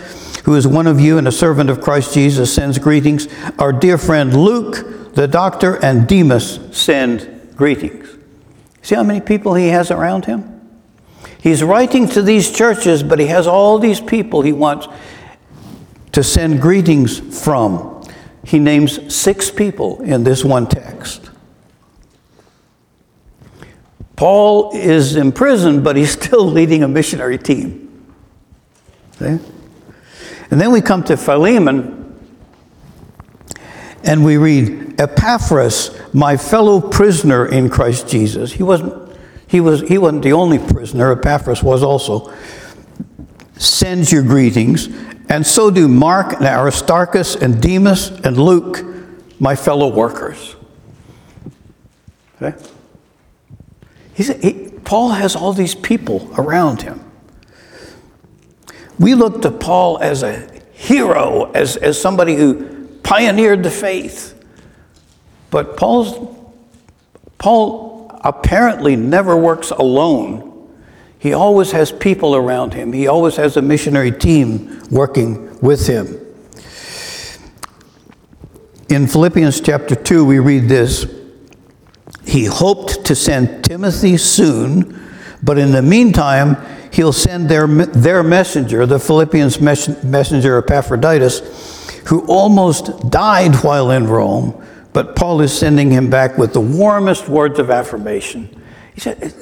who 0.44 0.54
is 0.54 0.66
one 0.66 0.86
of 0.86 1.00
you 1.00 1.18
and 1.18 1.26
a 1.26 1.32
servant 1.32 1.70
of 1.70 1.80
Christ 1.80 2.14
Jesus, 2.14 2.54
sends 2.54 2.78
greetings. 2.78 3.28
Our 3.58 3.72
dear 3.72 3.98
friend 3.98 4.36
Luke, 4.36 5.14
the 5.14 5.26
doctor, 5.26 5.76
and 5.84 6.06
Demas 6.06 6.60
send 6.72 7.52
greetings. 7.56 8.08
See 8.82 8.94
how 8.94 9.02
many 9.02 9.20
people 9.20 9.54
he 9.54 9.68
has 9.68 9.90
around 9.90 10.24
him? 10.24 10.54
He's 11.40 11.62
writing 11.62 12.08
to 12.08 12.22
these 12.22 12.50
churches, 12.50 13.02
but 13.02 13.18
he 13.18 13.26
has 13.26 13.46
all 13.46 13.78
these 13.78 14.00
people 14.00 14.42
he 14.42 14.52
wants 14.52 14.88
to 16.12 16.22
send 16.22 16.60
greetings 16.60 17.42
from. 17.42 18.02
He 18.44 18.58
names 18.58 19.14
six 19.14 19.50
people 19.50 20.00
in 20.00 20.24
this 20.24 20.44
one 20.44 20.66
text. 20.66 21.30
Paul 24.16 24.74
is 24.74 25.14
in 25.14 25.30
prison, 25.30 25.82
but 25.82 25.94
he's 25.94 26.10
still 26.10 26.44
leading 26.50 26.82
a 26.82 26.88
missionary 26.88 27.38
team. 27.38 28.14
See? 29.18 29.38
And 30.50 30.60
then 30.60 30.72
we 30.72 30.80
come 30.80 31.02
to 31.04 31.16
Philemon 31.16 31.98
and 34.04 34.24
we 34.24 34.36
read, 34.36 35.00
Epaphras, 35.00 35.98
my 36.14 36.36
fellow 36.36 36.80
prisoner 36.80 37.46
in 37.46 37.68
Christ 37.68 38.08
Jesus. 38.08 38.52
He 38.52 38.62
wasn't, 38.62 39.16
he 39.46 39.60
was, 39.60 39.82
he 39.82 39.98
wasn't 39.98 40.22
the 40.22 40.32
only 40.32 40.58
prisoner, 40.58 41.12
Epaphras 41.12 41.62
was 41.62 41.82
also. 41.82 42.32
Sends 43.56 44.12
your 44.12 44.22
greetings, 44.22 44.88
and 45.28 45.46
so 45.46 45.70
do 45.70 45.88
Mark 45.88 46.34
and 46.34 46.46
Aristarchus 46.46 47.34
and 47.34 47.60
Demas 47.60 48.08
and 48.08 48.38
Luke, 48.38 48.84
my 49.40 49.56
fellow 49.56 49.88
workers. 49.88 50.54
Okay? 52.40 52.56
He, 54.14 54.70
Paul 54.84 55.10
has 55.10 55.36
all 55.36 55.52
these 55.52 55.74
people 55.74 56.30
around 56.38 56.82
him. 56.82 57.07
We 58.98 59.14
look 59.14 59.42
to 59.42 59.50
Paul 59.50 59.98
as 59.98 60.22
a 60.22 60.50
hero, 60.72 61.50
as, 61.52 61.76
as 61.76 62.00
somebody 62.00 62.34
who 62.34 62.86
pioneered 63.02 63.62
the 63.62 63.70
faith. 63.70 64.34
But 65.50 65.76
Paul's, 65.76 66.36
Paul 67.38 68.10
apparently 68.24 68.96
never 68.96 69.36
works 69.36 69.70
alone. 69.70 70.44
He 71.18 71.32
always 71.32 71.72
has 71.72 71.90
people 71.90 72.36
around 72.36 72.74
him, 72.74 72.92
he 72.92 73.06
always 73.06 73.36
has 73.36 73.56
a 73.56 73.62
missionary 73.62 74.12
team 74.12 74.82
working 74.90 75.58
with 75.60 75.86
him. 75.86 76.20
In 78.88 79.06
Philippians 79.06 79.60
chapter 79.60 79.94
2, 79.94 80.24
we 80.24 80.38
read 80.38 80.68
this 80.68 81.06
He 82.24 82.44
hoped 82.44 83.04
to 83.06 83.14
send 83.14 83.64
Timothy 83.64 84.16
soon, 84.16 84.98
but 85.42 85.58
in 85.58 85.72
the 85.72 85.82
meantime, 85.82 86.56
he'll 86.92 87.12
send 87.12 87.48
their, 87.48 87.66
their 87.66 88.22
messenger, 88.22 88.86
the 88.86 88.98
Philippians 88.98 89.60
messenger 89.60 90.58
Epaphroditus, 90.58 92.00
who 92.06 92.26
almost 92.26 93.10
died 93.10 93.54
while 93.56 93.90
in 93.90 94.06
Rome, 94.06 94.64
but 94.92 95.14
Paul 95.14 95.40
is 95.40 95.56
sending 95.56 95.90
him 95.90 96.10
back 96.10 96.38
with 96.38 96.52
the 96.52 96.60
warmest 96.60 97.28
words 97.28 97.58
of 97.58 97.70
affirmation. 97.70 98.62
He 98.94 99.00
said, 99.00 99.34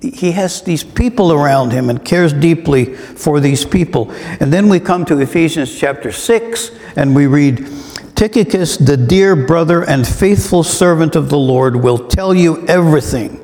he 0.00 0.32
has 0.32 0.62
these 0.62 0.84
people 0.84 1.32
around 1.32 1.72
him 1.72 1.90
and 1.90 2.04
cares 2.04 2.32
deeply 2.32 2.94
for 2.94 3.40
these 3.40 3.64
people. 3.64 4.10
And 4.40 4.52
then 4.52 4.68
we 4.68 4.80
come 4.80 5.04
to 5.06 5.18
Ephesians 5.18 5.78
chapter 5.78 6.10
6 6.12 6.70
and 6.96 7.14
we 7.14 7.26
read, 7.26 7.66
Tychicus, 8.14 8.76
the 8.76 8.96
dear 8.96 9.34
brother 9.34 9.82
and 9.82 10.06
faithful 10.06 10.62
servant 10.62 11.16
of 11.16 11.30
the 11.30 11.38
Lord, 11.38 11.76
will 11.76 12.08
tell 12.08 12.32
you 12.32 12.66
everything, 12.66 13.40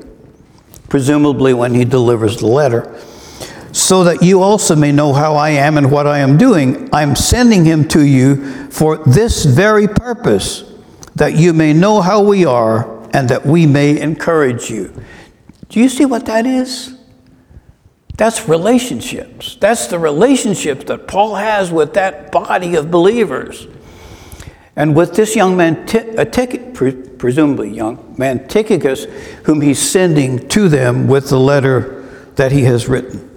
presumably 0.87 1.53
when 1.53 1.73
he 1.73 1.83
delivers 1.83 2.37
the 2.37 2.47
letter. 2.47 2.99
So 3.71 4.03
that 4.03 4.21
you 4.21 4.41
also 4.41 4.75
may 4.75 4.91
know 4.91 5.13
how 5.13 5.35
I 5.35 5.51
am 5.51 5.77
and 5.77 5.91
what 5.91 6.07
I 6.07 6.19
am 6.19 6.37
doing. 6.37 6.89
I'm 6.93 7.15
sending 7.15 7.65
him 7.65 7.87
to 7.89 8.05
you 8.05 8.69
for 8.69 8.97
this 8.97 9.45
very 9.45 9.87
purpose, 9.87 10.63
that 11.15 11.35
you 11.35 11.53
may 11.53 11.73
know 11.73 12.01
how 12.01 12.21
we 12.21 12.45
are 12.45 13.01
and 13.13 13.29
that 13.29 13.45
we 13.45 13.65
may 13.65 13.99
encourage 13.99 14.69
you. 14.69 14.93
Do 15.69 15.79
you 15.79 15.89
see 15.89 16.05
what 16.05 16.25
that 16.25 16.45
is? 16.45 16.97
That's 18.17 18.47
relationships. 18.47 19.55
That's 19.55 19.87
the 19.87 19.97
relationship 19.97 20.85
that 20.87 21.07
Paul 21.07 21.35
has 21.35 21.71
with 21.71 21.93
that 21.93 22.31
body 22.31 22.75
of 22.75 22.91
believers. 22.91 23.67
And 24.75 24.95
with 24.95 25.15
this 25.15 25.35
young 25.35 25.57
man, 25.57 25.85
a 25.93 26.21
uh, 26.21 26.91
presumably 27.17 27.69
young 27.71 28.15
man, 28.17 28.47
Tychicus, 28.47 29.05
whom 29.45 29.61
he's 29.61 29.79
sending 29.79 30.47
to 30.49 30.69
them 30.69 31.07
with 31.07 31.29
the 31.29 31.39
letter 31.39 32.01
that 32.35 32.51
he 32.51 32.63
has 32.63 32.87
written. 32.87 33.30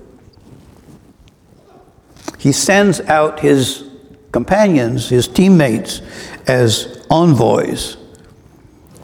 He 2.44 2.52
sends 2.52 3.00
out 3.00 3.40
his 3.40 3.84
companions, 4.30 5.08
his 5.08 5.26
teammates, 5.26 6.02
as 6.46 7.02
envoys, 7.08 7.96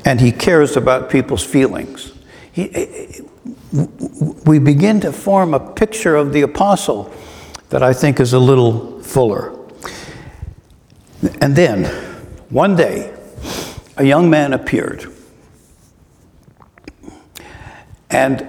and 0.04 0.20
he 0.20 0.30
cares 0.30 0.76
about 0.76 1.08
people's 1.08 1.42
feelings. 1.42 2.12
He, 2.52 2.64
eh, 2.64 3.22
eh, 3.72 3.86
we 4.44 4.58
begin 4.58 5.00
to 5.00 5.10
form 5.10 5.54
a 5.54 5.72
picture 5.72 6.16
of 6.16 6.34
the 6.34 6.42
apostle 6.42 7.10
that 7.70 7.82
I 7.82 7.94
think 7.94 8.20
is 8.20 8.34
a 8.34 8.38
little 8.38 9.00
fuller. 9.02 9.58
And 11.40 11.56
then, 11.56 11.86
one 12.50 12.76
day, 12.76 13.10
a 13.96 14.04
young 14.04 14.28
man 14.28 14.52
appeared. 14.52 15.10
And 18.10 18.46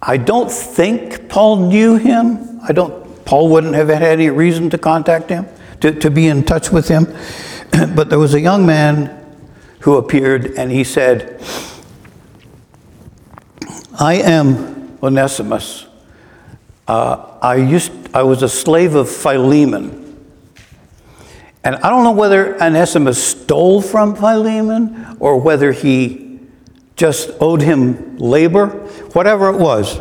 I 0.00 0.16
don't 0.16 0.52
think 0.52 1.28
Paul 1.28 1.68
knew 1.68 1.96
him. 1.96 2.47
I 2.68 2.72
don't, 2.72 3.24
Paul 3.24 3.48
wouldn't 3.48 3.74
have 3.74 3.88
had 3.88 4.02
any 4.02 4.28
reason 4.28 4.68
to 4.70 4.78
contact 4.78 5.30
him, 5.30 5.46
to, 5.80 5.90
to 5.92 6.10
be 6.10 6.28
in 6.28 6.44
touch 6.44 6.70
with 6.70 6.86
him. 6.86 7.06
but 7.94 8.10
there 8.10 8.18
was 8.18 8.34
a 8.34 8.40
young 8.40 8.66
man 8.66 9.24
who 9.80 9.96
appeared 9.96 10.52
and 10.58 10.70
he 10.70 10.84
said, 10.84 11.42
I 13.98 14.14
am 14.16 14.98
Onesimus. 15.02 15.86
Uh, 16.86 17.38
I, 17.40 17.56
used, 17.56 17.92
I 18.14 18.22
was 18.22 18.42
a 18.42 18.48
slave 18.48 18.94
of 18.94 19.10
Philemon. 19.10 20.04
And 21.64 21.76
I 21.76 21.88
don't 21.88 22.04
know 22.04 22.12
whether 22.12 22.62
Onesimus 22.62 23.22
stole 23.22 23.80
from 23.80 24.14
Philemon 24.14 25.16
or 25.20 25.40
whether 25.40 25.72
he 25.72 26.40
just 26.96 27.30
owed 27.40 27.62
him 27.62 28.18
labor, 28.18 28.68
whatever 29.12 29.48
it 29.48 29.58
was. 29.58 30.00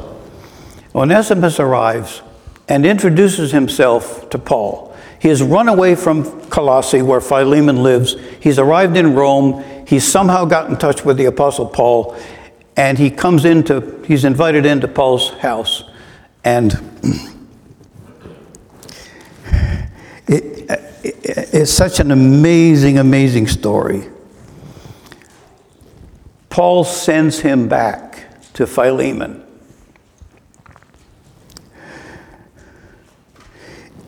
Onesimus 0.93 1.59
arrives 1.59 2.21
and 2.67 2.85
introduces 2.85 3.51
himself 3.51 4.29
to 4.29 4.37
Paul. 4.37 4.95
He 5.19 5.29
has 5.29 5.41
run 5.41 5.67
away 5.67 5.95
from 5.95 6.41
Colossae, 6.49 7.01
where 7.01 7.21
Philemon 7.21 7.81
lives. 7.81 8.15
He's 8.39 8.59
arrived 8.59 8.95
in 8.97 9.15
Rome. 9.15 9.63
He's 9.87 10.03
somehow 10.07 10.45
got 10.45 10.69
in 10.69 10.77
touch 10.77 11.03
with 11.03 11.17
the 11.17 11.25
Apostle 11.25 11.65
Paul, 11.65 12.15
and 12.75 12.97
he 12.99 13.09
comes 13.09 13.45
into, 13.45 14.03
he's 14.05 14.25
invited 14.25 14.65
into 14.65 14.87
Paul's 14.87 15.29
house. 15.39 15.83
And 16.43 16.73
it, 20.27 20.69
it, 20.69 21.53
it's 21.53 21.71
such 21.71 21.99
an 21.99 22.11
amazing, 22.11 22.99
amazing 22.99 23.47
story. 23.47 24.07
Paul 26.49 26.83
sends 26.83 27.39
him 27.39 27.67
back 27.67 28.53
to 28.53 28.67
Philemon. 28.67 29.46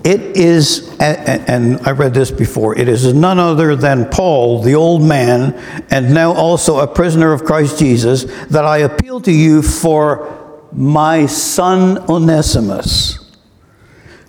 It 0.04 0.38
is, 0.38 0.96
and 1.00 1.80
I 1.86 1.92
read 1.92 2.14
this 2.14 2.32
before, 2.32 2.78
it 2.78 2.88
is 2.88 3.14
none 3.14 3.38
other 3.38 3.76
than 3.76 4.10
Paul, 4.10 4.62
the 4.62 4.76
old 4.76 5.02
man, 5.02 5.54
and 5.92 6.14
now 6.14 6.32
also 6.32 6.80
a 6.80 6.88
prisoner 6.88 7.34
of 7.34 7.44
Christ 7.44 7.80
Jesus, 7.80 8.24
that 8.46 8.64
I 8.64 8.78
appeal 8.78 9.20
to 9.22 9.32
you 9.32 9.62
for 9.62 10.38
my 10.72 11.26
son 11.26 11.98
Onesimus, 12.10 13.36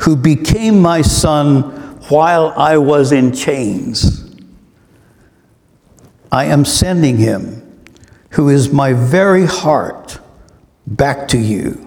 who 0.01 0.17
became 0.17 0.83
my 0.83 1.03
son 1.03 1.63
while 2.09 2.53
I 2.57 2.79
was 2.79 3.13
in 3.13 3.33
chains. 3.33 4.27
I 6.33 6.47
am 6.47 6.65
sending 6.65 7.17
him, 7.17 7.85
who 8.31 8.49
is 8.49 8.73
my 8.73 8.93
very 8.93 9.47
heart, 9.47 10.19
back 10.85 11.29
to 11.29 11.39
you. 11.39 11.87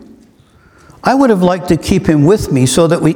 I 1.03 1.15
would 1.15 1.29
have 1.29 1.43
liked 1.43 1.67
to 1.67 1.75
keep 1.75 2.07
him 2.07 2.23
with 2.23 2.49
me 2.51 2.65
so 2.65 2.87
that 2.87 3.01
we 3.01 3.15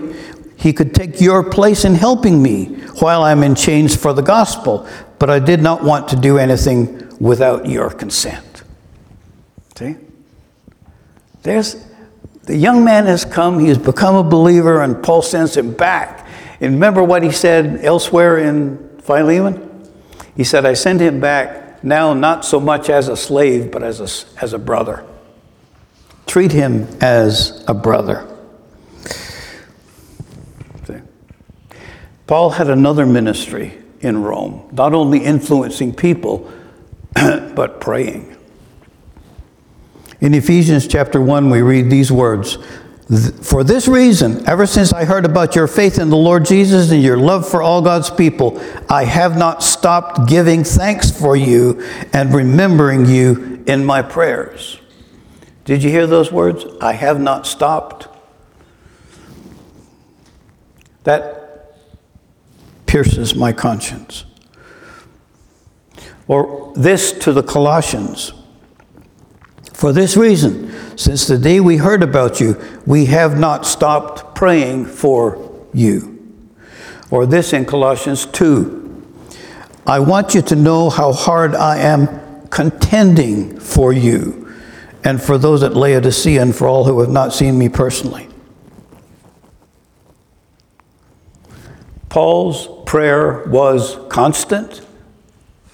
he 0.58 0.74
could 0.74 0.93
take 0.93 1.22
your 1.22 1.50
place 1.50 1.86
in 1.86 1.96
helping 1.96 2.41
me 2.41 2.65
while 3.00 3.24
I'm 3.24 3.43
in 3.43 3.56
chains 3.56 3.96
for 3.96 4.12
the 4.12 4.24
gospel, 4.24 4.88
but 5.20 5.30
I 5.30 5.39
did 5.39 5.62
not 5.62 5.84
want 5.84 6.10
to 6.10 6.15
do 6.15 6.38
anything 6.38 7.08
without 7.20 7.67
your 7.67 7.89
consent. 7.91 8.63
See? 9.76 9.96
There's 11.43 11.86
the 12.43 12.56
young 12.56 12.84
man 12.84 13.06
has 13.06 13.26
come, 13.26 13.60
he 13.60 13.67
has 13.67 13.78
become 13.78 14.15
a 14.15 14.24
believer, 14.24 14.82
and 14.82 15.04
Paul 15.04 15.22
sends 15.22 15.56
him 15.56 15.74
back. 15.74 16.26
And 16.62 16.74
remember 16.74 17.04
what 17.04 17.22
he 17.22 17.32
said 17.32 17.84
elsewhere 17.84 18.38
in 18.38 19.00
Philemon? 19.02 19.89
He 20.36 20.43
said, 20.43 20.65
I 20.65 20.74
send 20.74 21.02
him 21.02 21.20
back 21.20 21.84
now 21.84 22.13
not 22.13 22.46
so 22.46 22.60
much 22.60 22.89
as 22.89 23.10
a 23.10 23.17
slave, 23.17 23.70
but 23.70 23.84
as 23.84 24.00
a, 24.00 24.41
as 24.41 24.54
a 24.54 24.58
brother. 24.58 25.06
Treat 26.26 26.52
him 26.52 26.88
as 27.02 27.63
a 27.67 27.74
brother. 27.74 28.37
Paul 32.28 32.52
had 32.52 32.70
another 32.70 33.06
ministry 33.06 33.78
in 34.02 34.22
Rome, 34.22 34.68
not 34.74 34.94
only 34.94 35.24
influencing 35.24 35.94
people, 35.94 36.52
but 37.16 37.80
praying. 37.80 38.36
In 40.20 40.34
Ephesians 40.34 40.88
chapter 40.88 41.22
1, 41.22 41.50
we 41.50 41.62
read 41.62 41.90
these 41.90 42.12
words 42.12 42.58
For 43.42 43.63
this 43.63 43.88
reason, 43.88 44.48
ever 44.48 44.66
since 44.66 44.92
I 44.92 45.06
heard 45.06 45.24
about 45.24 45.56
your 45.56 45.68
faith 45.68 46.00
in 46.00 46.10
the 46.10 46.18
Lord 46.18 46.46
Jesus 46.46 46.92
and 46.92 47.02
your 47.02 47.18
love 47.18 47.48
for 47.48 47.62
all 47.62 47.82
God's 47.82 48.10
people, 48.10 48.62
I 48.90 49.06
have 49.06 49.38
not 49.38 49.63
stopped 49.63 50.28
giving 50.28 50.66
thanks 50.66 51.10
for 51.10 51.38
you 51.38 51.82
and 52.12 52.34
remembering 52.34 53.06
you 53.06 53.63
in 53.68 53.86
my 53.86 54.02
prayers. 54.02 54.80
Did 55.63 55.84
you 55.84 55.90
hear 55.90 56.08
those 56.08 56.32
words? 56.32 56.66
I 56.82 56.94
have 56.94 57.22
not 57.22 57.48
stopped. 57.48 58.08
That 61.04 61.37
pierces 62.88 63.36
my 63.36 63.54
conscience. 63.54 64.26
Or 66.28 66.73
this 66.76 67.12
to 67.19 67.32
the 67.32 67.43
Colossians. 67.43 68.34
For 69.73 69.93
this 69.93 70.17
reason, 70.17 70.97
since 70.97 71.28
the 71.28 71.38
day 71.38 71.60
we 71.60 71.78
heard 71.78 72.02
about 72.02 72.39
you, 72.39 72.60
we 72.86 73.06
have 73.06 73.38
not 73.39 73.65
stopped 73.65 74.36
praying 74.36 74.86
for 74.86 75.67
you. 75.73 76.15
Or 77.12 77.26
this 77.26 77.54
in 77.54 77.65
Colossians 77.65 78.26
2. 78.26 78.86
I 79.86 80.00
want 80.00 80.34
you 80.34 80.41
to 80.41 80.56
know 80.56 80.89
how 80.89 81.13
hard 81.13 81.56
I 81.56 81.78
am 81.78 82.47
contending 82.50 83.60
for 83.60 83.93
you 83.93 84.54
and 85.04 85.21
for 85.21 85.38
those 85.38 85.63
at 85.63 85.76
Laodicea 85.76 86.41
and 86.41 86.54
for 86.54 86.67
all 86.67 86.84
who 86.84 87.00
have 87.00 87.10
not 87.10 87.34
seen 87.34 87.58
me 87.58 87.69
personally. 87.69 88.28
Paul's 92.10 92.67
prayer 92.88 93.43
was 93.47 94.00
constant 94.10 94.82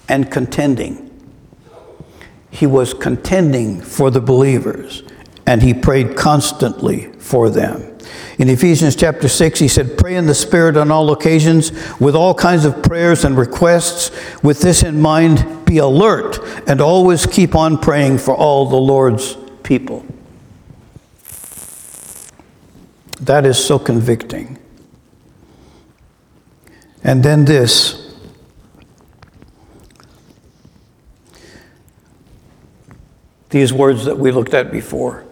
and 0.08 0.30
contending. 0.30 1.00
He 2.50 2.66
was 2.66 2.92
contending 2.92 3.80
for 3.80 4.10
the 4.10 4.20
believers, 4.20 5.02
and 5.46 5.62
he 5.62 5.72
prayed 5.72 6.16
constantly 6.16 7.12
for 7.14 7.48
them. 7.48 7.96
In 8.38 8.48
Ephesians 8.48 8.96
chapter 8.96 9.28
6, 9.28 9.60
he 9.60 9.68
said, 9.68 9.96
Pray 9.96 10.16
in 10.16 10.26
the 10.26 10.34
Spirit 10.34 10.76
on 10.76 10.90
all 10.90 11.12
occasions 11.12 11.70
with 12.00 12.16
all 12.16 12.34
kinds 12.34 12.64
of 12.64 12.82
prayers 12.82 13.24
and 13.24 13.38
requests. 13.38 14.10
With 14.42 14.60
this 14.60 14.82
in 14.82 15.00
mind, 15.00 15.64
be 15.64 15.78
alert 15.78 16.38
and 16.68 16.80
always 16.80 17.26
keep 17.26 17.54
on 17.54 17.78
praying 17.78 18.18
for 18.18 18.34
all 18.34 18.66
the 18.66 18.76
Lord's 18.76 19.36
people. 19.62 20.04
That 23.20 23.46
is 23.46 23.64
so 23.64 23.78
convicting. 23.78 24.58
And 27.04 27.22
then 27.22 27.44
this. 27.44 28.00
These 33.50 33.72
words 33.72 34.06
that 34.06 34.18
we 34.18 34.32
looked 34.32 34.54
at 34.54 34.72
before. 34.72 35.24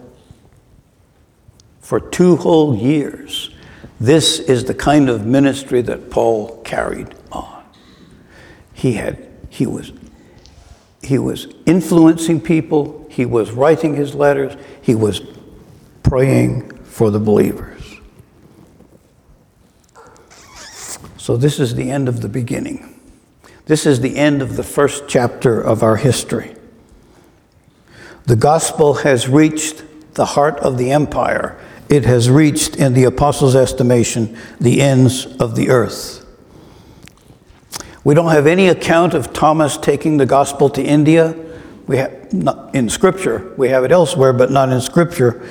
For 1.81 1.99
two 1.99 2.37
whole 2.37 2.77
years, 2.77 3.51
this 3.99 4.39
is 4.39 4.65
the 4.65 4.75
kind 4.75 5.09
of 5.09 5.27
ministry 5.27 5.83
that 5.83 6.11
Paul 6.11 6.61
carried 6.63 7.15
on. 7.33 7.65
He 8.75 8.93
had, 8.93 9.29
he 9.49 9.67
was, 9.67 9.93
he 11.03 11.19
was 11.19 11.49
influencing 11.67 12.41
people, 12.41 13.07
he 13.11 13.27
was 13.27 13.51
writing 13.51 13.95
his 13.95 14.15
letters, 14.15 14.57
he 14.81 14.95
was 14.95 15.23
praying 16.03 16.71
for 16.85 17.11
the 17.11 17.19
believers. 17.19 17.82
So, 21.23 21.37
this 21.37 21.61
is 21.61 21.77
the 21.77 21.89
end 21.89 22.09
of 22.09 22.21
the 22.21 22.29
beginning. 22.29 22.99
This 23.67 23.87
is 23.87 24.01
the 24.01 24.17
end 24.17 24.43
of 24.43 24.57
the 24.57 24.65
first 24.65 25.05
chapter 25.07 25.61
of 25.61 25.81
our 25.81 25.95
history. 25.95 26.57
The 28.25 28.35
gospel 28.35 28.95
has 28.95 29.29
reached 29.29 29.85
the 30.15 30.25
heart 30.25 30.59
of 30.59 30.79
the 30.79 30.91
empire. 30.91 31.57
It 31.89 32.05
has 32.07 32.29
reached, 32.29 32.75
in 32.75 32.95
the 32.95 33.05
apostles' 33.05 33.55
estimation, 33.55 34.37
the 34.61 34.83
ends 34.83 35.27
of 35.37 35.55
the 35.55 35.71
earth. 35.71 36.27
We 38.03 38.15
don't 38.17 38.33
have 38.33 38.49
any 38.49 38.67
account 38.67 39.15
of 39.15 39.33
Thomas 39.33 39.77
taking 39.77 40.17
the 40.17 40.27
gospel 40.27 40.71
to 40.71 40.83
India. 40.83 41.37
We 41.87 41.99
have 41.99 42.33
not 42.33 42.75
in 42.75 42.89
Scripture. 42.89 43.55
We 43.57 43.69
have 43.69 43.85
it 43.85 43.93
elsewhere, 43.93 44.33
but 44.33 44.51
not 44.51 44.71
in 44.73 44.81
Scripture. 44.81 45.49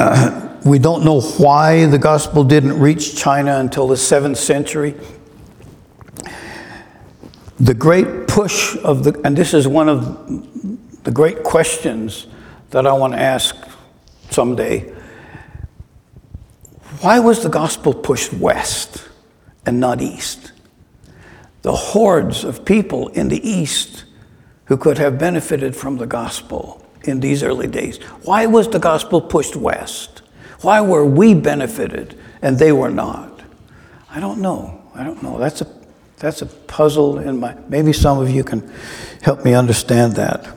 Uh, 0.00 0.48
we 0.64 0.78
don't 0.78 1.04
know 1.04 1.20
why 1.20 1.86
the 1.86 1.98
gospel 1.98 2.44
didn't 2.44 2.78
reach 2.78 3.16
China 3.16 3.58
until 3.58 3.88
the 3.88 3.96
seventh 3.96 4.38
century. 4.38 4.94
The 7.58 7.74
great 7.74 8.28
push 8.28 8.76
of 8.84 9.04
the, 9.04 9.20
and 9.24 9.36
this 9.36 9.54
is 9.54 9.66
one 9.66 9.88
of 9.88 11.04
the 11.04 11.10
great 11.10 11.42
questions 11.42 12.26
that 12.70 12.86
I 12.86 12.92
want 12.92 13.14
to 13.14 13.20
ask 13.20 13.56
someday. 14.30 14.92
Why 17.00 17.18
was 17.18 17.42
the 17.42 17.48
gospel 17.48 17.94
pushed 17.94 18.32
west 18.32 19.08
and 19.64 19.80
not 19.80 20.00
east? 20.00 20.52
The 21.62 21.72
hordes 21.72 22.44
of 22.44 22.64
people 22.64 23.08
in 23.08 23.28
the 23.28 23.46
east 23.48 24.04
who 24.66 24.76
could 24.76 24.98
have 24.98 25.18
benefited 25.18 25.74
from 25.74 25.96
the 25.96 26.06
gospel 26.06 26.86
in 27.04 27.20
these 27.20 27.42
early 27.42 27.66
days. 27.66 27.98
Why 28.24 28.46
was 28.46 28.68
the 28.68 28.78
gospel 28.78 29.20
pushed 29.20 29.56
west? 29.56 30.19
Why 30.60 30.80
were 30.80 31.04
we 31.04 31.34
benefited 31.34 32.18
and 32.42 32.58
they 32.58 32.72
were 32.72 32.90
not? 32.90 33.42
I 34.10 34.20
don't 34.20 34.40
know. 34.40 34.82
I 34.94 35.04
don't 35.04 35.22
know. 35.22 35.38
That's 35.38 35.62
a, 35.62 35.66
that's 36.18 36.42
a 36.42 36.46
puzzle 36.46 37.18
in 37.18 37.40
my. 37.40 37.56
Maybe 37.68 37.92
some 37.92 38.18
of 38.18 38.28
you 38.28 38.44
can 38.44 38.70
help 39.22 39.44
me 39.44 39.54
understand 39.54 40.16
that. 40.16 40.56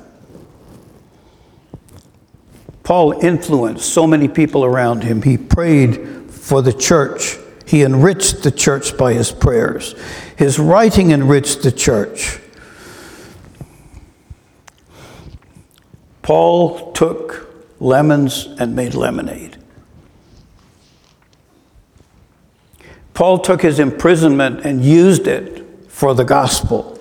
Paul 2.84 3.14
influenced 3.24 3.94
so 3.94 4.06
many 4.06 4.28
people 4.28 4.66
around 4.66 5.04
him. 5.04 5.22
He 5.22 5.38
prayed 5.38 6.30
for 6.30 6.62
the 6.62 6.74
church. 6.74 7.38
He 7.66 7.84
enriched 7.84 8.44
the 8.44 8.52
church 8.52 8.98
by 8.98 9.14
his 9.14 9.32
prayers. 9.32 9.96
His 10.38 10.60
writing 10.60 11.12
enriched 11.12 11.64
the 11.64 11.72
church. 11.72 12.40
Paul 16.22 16.92
took 16.92 17.50
lemons 17.80 18.48
and 18.60 18.76
made 18.76 18.96
lemonade. 18.96 19.63
Paul 23.14 23.40
took 23.40 23.62
his 23.62 23.80
imprisonment 23.80 24.66
and 24.66 24.84
used 24.84 25.28
it 25.28 25.92
for 25.92 26.16
the 26.16 26.24
gospel. 26.24 27.00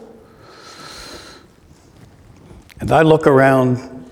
And 2.80 2.90
I 2.92 3.02
look 3.02 3.26
around 3.26 4.10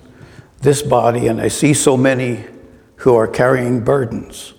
this 0.61 0.83
body 0.83 1.27
and 1.27 1.41
I 1.41 1.49
see 1.49 1.75
so 1.75 1.97
many 1.97 2.45
who 2.97 3.15
are 3.15 3.27
carrying 3.27 3.83
burdens, 3.83 4.55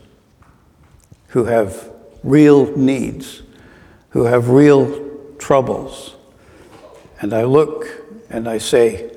who 1.30 1.46
have 1.46 1.90
real 2.24 2.76
needs, 2.76 3.42
who 4.10 4.26
have 4.26 4.50
real 4.50 5.10
troubles. 5.38 6.16
And 7.22 7.34
I 7.34 7.44
look 7.44 7.88
and 8.30 8.48
I 8.48 8.58
say, 8.58 9.16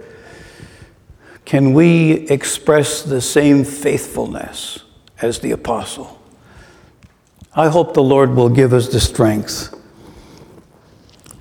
can 1.44 1.74
we 1.74 2.12
express 2.28 3.02
the 3.02 3.20
same 3.20 3.64
faithfulness 3.64 4.78
as 5.20 5.40
the 5.40 5.50
apostle? 5.50 6.20
I 7.56 7.68
hope 7.68 7.94
the 7.94 8.02
Lord 8.02 8.34
will 8.34 8.48
give 8.48 8.72
us 8.72 8.88
the 8.88 8.98
strength 8.98 9.72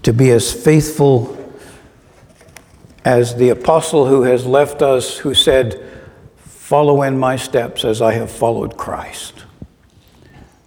to 0.04 0.13
be 0.13 0.30
as 0.32 0.54
faithful 0.54 1.38
as 3.04 3.36
the 3.36 3.49
apostle 3.49 4.06
who 4.06 4.21
has 4.23 4.45
left 4.45 4.82
us, 4.82 5.17
who 5.17 5.34
said, 5.34 5.82
Follow 6.38 7.02
in 7.02 7.17
my 7.17 7.36
steps 7.36 7.84
as 7.84 8.02
I 8.02 8.13
have 8.13 8.32
followed 8.32 8.78
Christ. 8.78 9.43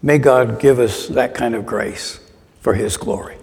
May 0.02 0.18
God 0.18 0.60
give 0.60 0.78
us 0.78 1.08
that 1.08 1.34
kind 1.34 1.54
of 1.54 1.64
grace 1.64 2.20
for 2.60 2.74
his 2.74 2.96
glory. 2.96 3.36